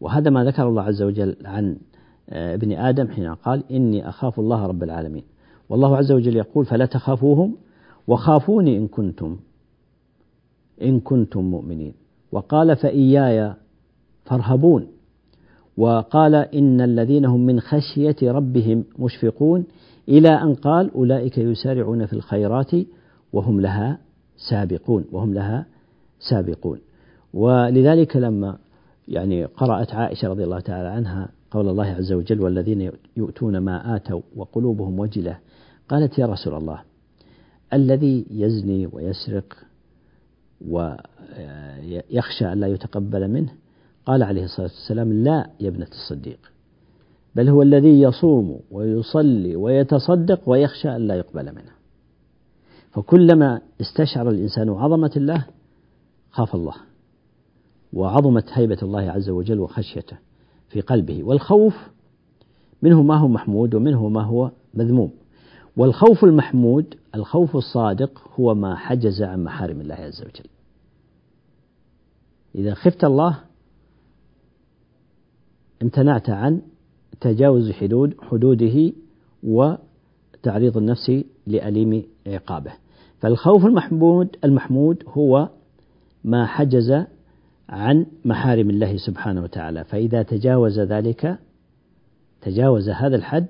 وهذا 0.00 0.30
ما 0.30 0.44
ذكر 0.44 0.68
الله 0.68 0.82
عز 0.82 1.02
وجل 1.02 1.36
عن 1.44 1.76
آه، 2.30 2.54
ابن 2.54 2.72
آدم 2.72 3.08
حين 3.08 3.34
قال 3.34 3.64
إني 3.70 4.08
أخاف 4.08 4.40
الله 4.40 4.66
رب 4.66 4.82
العالمين. 4.82 5.22
والله 5.70 5.96
عز 5.96 6.12
وجل 6.12 6.36
يقول 6.36 6.64
فلا 6.66 6.86
تخافوهم 6.86 7.54
وخافوني 8.08 8.76
إن 8.76 8.88
كنتم 8.88 9.36
إن 10.82 11.00
كنتم 11.00 11.44
مؤمنين. 11.44 11.92
وقال 12.32 12.76
فإياي 12.76 13.54
فارهبون. 14.24 14.86
وقال 15.76 16.34
إن 16.34 16.80
الذين 16.80 17.24
هم 17.24 17.46
من 17.46 17.60
خشية 17.60 18.16
ربهم 18.22 18.84
مشفقون. 18.98 19.64
إلى 20.08 20.28
أن 20.28 20.54
قال 20.54 20.90
أولئك 20.94 21.38
يسارعون 21.38 22.06
في 22.06 22.12
الخيرات 22.12 22.70
وهم 23.32 23.60
لها 23.60 23.98
سابقون 24.50 25.04
وهم 25.12 25.34
لها 25.34 25.66
سابقون. 26.30 26.78
ولذلك 27.34 28.16
لما 28.16 28.58
يعني 29.08 29.44
قرأت 29.44 29.94
عائشة 29.94 30.28
رضي 30.28 30.44
الله 30.44 30.60
تعالى 30.60 30.88
عنها 30.88 31.28
قول 31.50 31.68
الله 31.68 31.86
عز 31.86 32.12
وجل 32.12 32.40
والذين 32.40 32.92
يؤتون 33.16 33.58
ما 33.58 33.96
آتوا 33.96 34.20
وقلوبهم 34.36 34.98
وجلة 35.00 35.38
قالت 35.90 36.18
يا 36.18 36.26
رسول 36.26 36.54
الله 36.54 36.82
الذي 37.72 38.26
يزني 38.30 38.86
ويسرق 38.92 39.56
ويخشى 40.68 42.52
أن 42.52 42.60
لا 42.60 42.66
يتقبل 42.66 43.28
منه؟ 43.28 43.54
قال 44.06 44.22
عليه 44.22 44.44
الصلاة 44.44 44.66
والسلام 44.66 45.12
لا 45.12 45.50
يا 45.60 45.68
ابنة 45.68 45.88
الصديق 45.90 46.38
بل 47.34 47.48
هو 47.48 47.62
الذي 47.62 48.00
يصوم 48.00 48.60
ويصلي 48.70 49.56
ويتصدق 49.56 50.40
ويخشى 50.46 50.96
أن 50.96 51.06
لا 51.06 51.14
يقبل 51.14 51.44
منه. 51.44 51.72
فكلما 52.90 53.60
استشعر 53.80 54.30
الإنسان 54.30 54.68
عظمة 54.68 55.12
الله 55.16 55.46
خاف 56.30 56.54
الله 56.54 56.74
وعظمت 57.92 58.44
هيبة 58.52 58.78
الله 58.82 59.10
عز 59.10 59.28
وجل 59.28 59.60
وخشيته 59.60 60.16
في 60.68 60.80
قلبه 60.80 61.24
والخوف 61.24 61.76
منه 62.82 63.02
ما 63.02 63.16
هو 63.16 63.28
محمود 63.28 63.74
ومنه 63.74 64.08
ما 64.08 64.22
هو 64.22 64.50
مذموم. 64.74 65.19
والخوف 65.80 66.24
المحمود 66.24 66.94
الخوف 67.14 67.56
الصادق 67.56 68.22
هو 68.40 68.54
ما 68.54 68.76
حجز 68.76 69.22
عن 69.22 69.44
محارم 69.44 69.80
الله 69.80 69.94
عز 69.94 70.22
وجل. 70.22 70.50
إذا 72.54 72.74
خفت 72.74 73.04
الله 73.04 73.38
امتنعت 75.82 76.30
عن 76.30 76.62
تجاوز 77.20 77.70
حدود 77.70 78.14
حدوده 78.20 78.92
وتعريض 79.42 80.76
النفس 80.76 81.12
لأليم 81.46 82.02
عقابه. 82.26 82.72
فالخوف 83.18 83.66
المحمود 83.66 84.36
المحمود 84.44 85.04
هو 85.08 85.48
ما 86.24 86.46
حجز 86.46 87.04
عن 87.68 88.06
محارم 88.24 88.70
الله 88.70 88.96
سبحانه 88.96 89.42
وتعالى. 89.42 89.84
فإذا 89.84 90.22
تجاوز 90.22 90.80
ذلك 90.80 91.38
تجاوز 92.40 92.88
هذا 92.88 93.16
الحد 93.16 93.46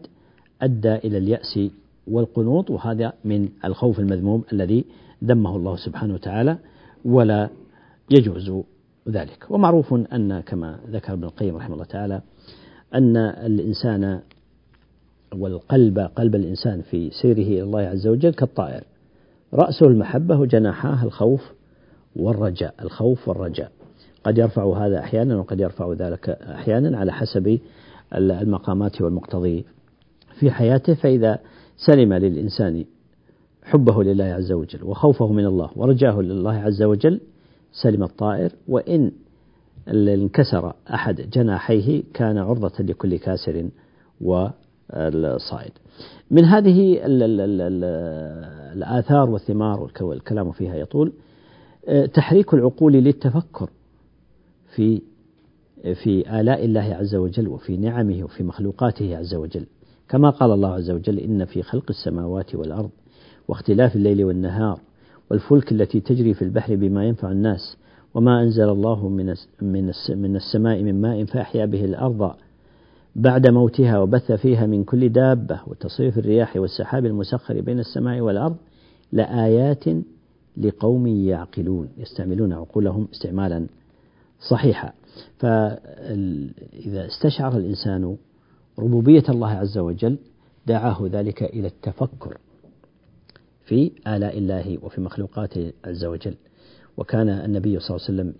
أدى 0.62 0.94
إلى 0.94 1.18
اليأس 1.18 1.58
والقنوط 2.06 2.70
وهذا 2.70 3.12
من 3.24 3.48
الخوف 3.64 4.00
المذموم 4.00 4.44
الذي 4.52 4.84
ذمه 5.24 5.56
الله 5.56 5.76
سبحانه 5.76 6.14
وتعالى 6.14 6.58
ولا 7.04 7.48
يجوز 8.10 8.52
ذلك. 9.08 9.46
ومعروف 9.50 9.94
أن 9.94 10.40
كما 10.40 10.78
ذكر 10.90 11.12
ابن 11.12 11.24
القيم 11.24 11.56
رحمه 11.56 11.74
الله 11.74 11.84
تعالى 11.84 12.20
أن 12.94 13.16
الإنسان 13.16 14.20
والقلب 15.34 15.98
قلب 15.98 16.34
الإنسان 16.34 16.82
في 16.82 17.10
سيره 17.10 17.38
إلى 17.38 17.62
الله 17.62 17.80
عز 17.80 18.06
وجل 18.06 18.30
كالطائر. 18.30 18.84
رأسه 19.54 19.86
المحبة 19.86 20.36
وجناحاه 20.36 21.04
الخوف 21.04 21.52
والرجاء 22.16 22.74
الخوف 22.82 23.28
والرجاء. 23.28 23.72
قد 24.24 24.38
يرفع 24.38 24.86
هذا 24.86 24.98
أحيانا 24.98 25.36
وقد 25.36 25.60
يرفع 25.60 25.92
ذلك 25.92 26.28
أحيانا 26.28 26.98
على 26.98 27.12
حسب 27.12 27.58
المقامات 28.14 29.00
والمقتضي 29.02 29.64
في 30.38 30.50
حياته. 30.50 30.94
فإذا 30.94 31.38
سلم 31.86 32.12
للإنسان 32.12 32.84
حبه 33.62 34.02
لله 34.04 34.24
عز 34.24 34.52
وجل 34.52 34.84
وخوفه 34.84 35.32
من 35.32 35.46
الله 35.46 35.70
ورجاه 35.76 36.20
لله 36.20 36.52
عز 36.54 36.82
وجل 36.82 37.20
سلم 37.82 38.02
الطائر 38.02 38.52
وإن 38.68 39.12
انكسر 39.88 40.72
أحد 40.94 41.20
جناحيه 41.20 42.02
كان 42.14 42.38
عرضة 42.38 42.72
لكل 42.80 43.16
كاسر 43.16 43.68
والصائد 44.20 45.72
من 46.30 46.44
هذه 46.44 47.00
الآثار 48.72 49.30
والثمار 49.30 49.90
والكلام 50.00 50.52
فيها 50.52 50.74
يطول 50.76 51.12
تحريك 52.14 52.54
العقول 52.54 52.92
للتفكر 52.92 53.70
في 54.76 55.02
في 56.04 56.40
آلاء 56.40 56.64
الله 56.64 56.94
عز 56.94 57.14
وجل 57.14 57.48
وفي 57.48 57.76
نعمه 57.76 58.24
وفي 58.24 58.42
مخلوقاته 58.42 59.16
عز 59.16 59.34
وجل. 59.34 59.66
كما 60.10 60.30
قال 60.30 60.50
الله 60.52 60.74
عز 60.74 60.90
وجل 60.90 61.18
إن 61.18 61.44
في 61.44 61.62
خلق 61.62 61.84
السماوات 61.90 62.54
والأرض 62.54 62.90
واختلاف 63.48 63.96
الليل 63.96 64.24
والنهار 64.24 64.80
والفلك 65.30 65.72
التي 65.72 66.00
تجري 66.00 66.34
في 66.34 66.42
البحر 66.42 66.76
بما 66.76 67.04
ينفع 67.04 67.30
الناس 67.30 67.76
وما 68.14 68.42
أنزل 68.42 68.68
الله 68.68 69.08
من 69.08 69.34
من 70.10 70.36
السماء 70.36 70.82
من 70.82 71.00
ماء 71.00 71.24
فأحيا 71.24 71.66
به 71.66 71.84
الأرض 71.84 72.34
بعد 73.16 73.50
موتها 73.50 73.98
وبث 73.98 74.32
فيها 74.32 74.66
من 74.66 74.84
كل 74.84 75.08
دابة 75.08 75.60
وتصريف 75.66 76.18
الرياح 76.18 76.56
والسحاب 76.56 77.06
المسخر 77.06 77.60
بين 77.60 77.78
السماء 77.78 78.20
والأرض 78.20 78.56
لآيات 79.12 79.84
لقوم 80.56 81.06
يعقلون 81.06 81.88
يستعملون 81.98 82.52
عقولهم 82.52 83.08
استعمالا 83.12 83.66
صحيحا. 84.50 84.92
فإذا 85.38 87.06
استشعر 87.06 87.56
الإنسان 87.56 88.16
ربوبية 88.80 89.24
الله 89.28 89.48
عز 89.48 89.78
وجل 89.78 90.18
دعاه 90.66 91.08
ذلك 91.12 91.42
إلى 91.42 91.66
التفكر 91.66 92.38
في 93.64 93.92
آلاء 94.06 94.38
الله 94.38 94.78
وفي 94.82 95.00
مخلوقاته 95.00 95.72
عز 95.84 96.04
وجل. 96.04 96.34
وكان 96.96 97.28
النبي 97.28 97.80
صلى 97.80 97.96
الله 97.96 98.06
عليه 98.08 98.20
وسلم 98.20 98.34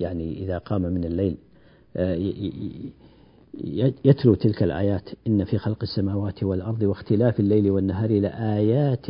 يعني 0.00 0.42
إذا 0.44 0.58
قام 0.58 0.82
من 0.82 1.04
الليل 1.04 1.36
يتلو 4.04 4.34
تلك 4.34 4.62
الآيات 4.62 5.10
إن 5.26 5.44
في 5.44 5.58
خلق 5.58 5.78
السماوات 5.82 6.42
والأرض 6.42 6.82
واختلاف 6.82 7.40
الليل 7.40 7.70
والنهار 7.70 8.20
لآيات 8.20 9.06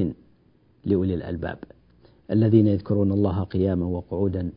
لأولي 0.84 1.14
الألباب. 1.14 1.58
الذين 2.30 2.66
يذكرون 2.66 3.12
الله 3.12 3.42
قياما 3.42 3.86
وقعودا 3.86 4.50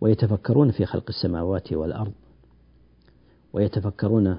ويتفكرون 0.00 0.70
في 0.70 0.86
خلق 0.86 1.04
السماوات 1.08 1.72
والأرض 1.72 2.12
ويتفكرون 3.52 4.38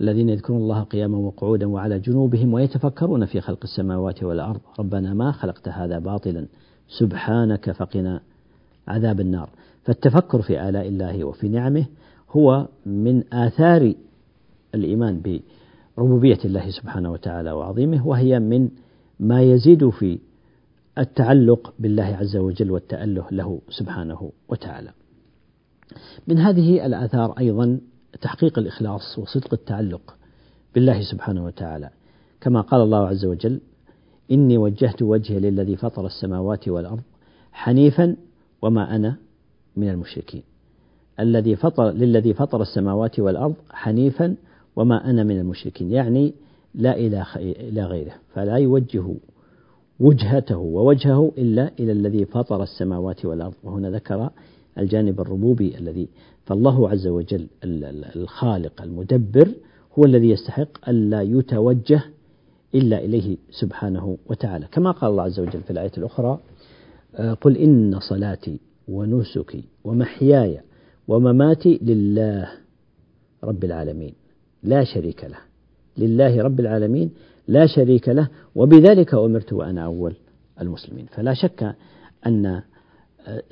الذين 0.00 0.28
يذكرون 0.28 0.60
الله 0.62 0.82
قياما 0.82 1.18
وقعودا 1.18 1.66
وعلى 1.66 1.98
جنوبهم 1.98 2.54
ويتفكرون 2.54 3.24
في 3.24 3.40
خلق 3.40 3.58
السماوات 3.64 4.22
والأرض. 4.22 4.60
ربنا 4.78 5.14
ما 5.14 5.32
خلقت 5.32 5.68
هذا 5.68 5.98
باطلا. 5.98 6.46
سبحانك 6.88 7.70
فقنا 7.70 8.20
عذاب 8.88 9.20
النار. 9.20 9.50
فالتفكر 9.82 10.42
في 10.42 10.68
آلاء 10.68 10.88
الله 10.88 11.24
وفي 11.24 11.48
نعمه 11.48 11.86
هو 12.30 12.68
من 12.86 13.34
آثار 13.34 13.94
الإيمان 14.74 15.40
بربوبية 15.98 16.38
الله 16.44 16.70
سبحانه 16.70 17.12
وتعالى 17.12 17.52
وعظيمه 17.52 18.06
وهي 18.06 18.38
من 18.38 18.68
ما 19.20 19.42
يزيد 19.42 19.88
في 19.88 20.18
التعلق 20.98 21.74
بالله 21.78 22.04
عز 22.04 22.36
وجل 22.36 22.70
والتأله 22.70 23.26
له 23.30 23.60
سبحانه 23.70 24.32
وتعالى. 24.48 24.90
من 26.28 26.38
هذه 26.38 26.86
الآثار 26.86 27.38
أيضا 27.38 27.80
تحقيق 28.20 28.58
الإخلاص 28.58 29.18
وصدق 29.18 29.54
التعلق 29.54 30.16
بالله 30.74 31.02
سبحانه 31.02 31.44
وتعالى، 31.44 31.90
كما 32.40 32.60
قال 32.60 32.80
الله 32.80 33.06
عز 33.06 33.24
وجل: 33.24 33.60
إني 34.30 34.58
وجهت 34.58 35.02
وجهي 35.02 35.38
للذي 35.38 35.76
فطر 35.76 36.06
السماوات 36.06 36.68
والأرض 36.68 37.02
حنيفا 37.52 38.16
وما 38.62 38.96
أنا 38.96 39.16
من 39.76 39.88
المشركين. 39.88 40.42
الذي 41.20 41.56
فطر 41.56 41.90
للذي 41.90 42.34
فطر 42.34 42.62
السماوات 42.62 43.20
والأرض 43.20 43.54
حنيفا 43.70 44.36
وما 44.76 45.10
أنا 45.10 45.24
من 45.24 45.38
المشركين، 45.38 45.92
يعني 45.92 46.34
لا 46.74 46.96
إلى 46.96 47.84
غيره، 47.84 48.14
فلا 48.34 48.56
يوجه 48.56 49.14
وجهته 50.00 50.56
ووجهه 50.56 51.32
إلا 51.38 51.70
إلى 51.80 51.92
الذي 51.92 52.24
فطر 52.24 52.62
السماوات 52.62 53.24
والأرض 53.24 53.54
وهنا 53.64 53.90
ذكر 53.90 54.30
الجانب 54.78 55.20
الربوبي 55.20 55.78
الذي 55.78 56.08
فالله 56.46 56.90
عز 56.90 57.06
وجل 57.06 57.46
الخالق 58.16 58.82
المدبر 58.82 59.48
هو 59.98 60.04
الذي 60.04 60.30
يستحق 60.30 60.88
ألا 60.88 61.22
يتوجه 61.22 62.02
إلا 62.74 63.04
إليه 63.04 63.36
سبحانه 63.50 64.18
وتعالى. 64.26 64.66
كما 64.72 64.90
قال 64.90 65.10
الله 65.10 65.22
عز 65.22 65.40
وجل 65.40 65.60
في 65.60 65.70
الآية 65.70 65.92
الأخرى 65.98 66.38
قل 67.40 67.56
إن 67.56 68.00
صلاتي 68.00 68.60
ونسكي 68.88 69.64
ومحياي 69.84 70.60
ومماتي 71.08 71.78
لله 71.82 72.48
رب 73.44 73.64
العالمين. 73.64 74.14
لا 74.62 74.84
شريك 74.84 75.24
له. 75.24 75.38
لله 75.98 76.42
رب 76.42 76.60
العالمين 76.60 77.10
لا 77.48 77.66
شريك 77.66 78.08
له 78.08 78.28
وبذلك 78.54 79.14
أمرت 79.14 79.52
وأنا 79.52 79.84
أول 79.84 80.14
المسلمين. 80.60 81.06
فلا 81.06 81.34
شك 81.34 81.74
أن 82.26 82.62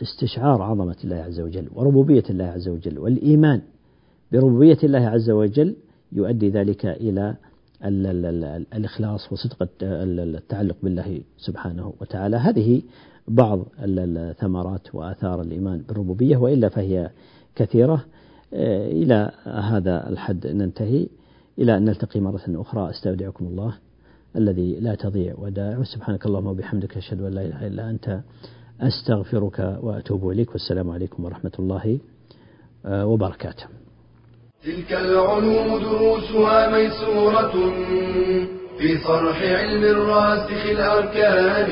استشعار 0.02 0.62
عظمة 0.62 0.96
الله 1.04 1.16
عز 1.16 1.40
وجل 1.40 1.68
وربوبية 1.74 2.24
الله 2.30 2.44
عز 2.44 2.68
وجل 2.68 2.98
والإيمان 2.98 3.60
بربوبية 4.32 4.78
الله 4.84 5.08
عز 5.08 5.30
وجل 5.30 5.76
يؤدي 6.12 6.48
ذلك 6.48 6.86
إلى 6.86 7.36
الإخلاص 8.76 9.32
وصدق 9.32 9.68
التعلق 9.82 10.76
بالله 10.82 11.20
سبحانه 11.38 11.92
وتعالى. 12.00 12.36
هذه 12.36 12.82
بعض 13.28 13.66
الثمرات 13.78 14.94
وآثار 14.94 15.42
الإيمان 15.42 15.82
بالربوبية 15.88 16.36
وإلا 16.36 16.68
فهي 16.68 17.10
كثيرة. 17.54 18.04
إلى 18.52 19.30
هذا 19.44 20.08
الحد 20.08 20.46
ننتهي. 20.46 21.08
إلى 21.58 21.76
أن 21.76 21.84
نلتقي 21.84 22.20
مرة 22.20 22.42
أخرى. 22.48 22.90
أستودعكم 22.90 23.46
الله 23.46 23.74
الذي 24.36 24.80
لا 24.80 24.94
تضيع 24.94 25.34
ودائعه. 25.38 25.82
سبحانك 25.82 26.26
اللهم 26.26 26.46
وبحمدك 26.46 26.96
أشهد 26.96 27.22
أن 27.22 27.32
لا 27.32 27.42
إله 27.42 27.66
إلا 27.66 27.90
أنت. 27.90 28.20
أستغفرك 28.80 29.78
وأتوب 29.82 30.30
إليك 30.30 30.50
والسلام 30.52 30.90
عليكم 30.90 31.24
ورحمة 31.24 31.52
الله 31.58 31.98
آه، 32.86 33.06
وبركاته. 33.06 33.64
تلك 34.64 34.92
العلوم 34.92 35.78
دروسها 35.78 36.70
ميسورة 36.70 37.52
في 38.78 38.98
صرح 38.98 39.42
علم 39.42 39.84
الراسخ 39.84 40.66
الأركان. 40.66 41.70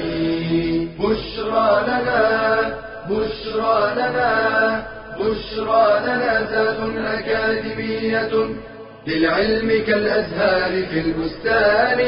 بشرى 0.99 1.83
لنا 1.87 2.79
بشرى 3.11 3.95
لنا 3.95 4.87
بشرى 5.21 6.01
لنا 6.01 6.51
ذات 6.51 6.81
أكاديمية 7.19 8.31
للعلم 9.07 9.85
كالأزهار 9.87 10.87
في 10.87 11.01
البستان. 11.01 11.99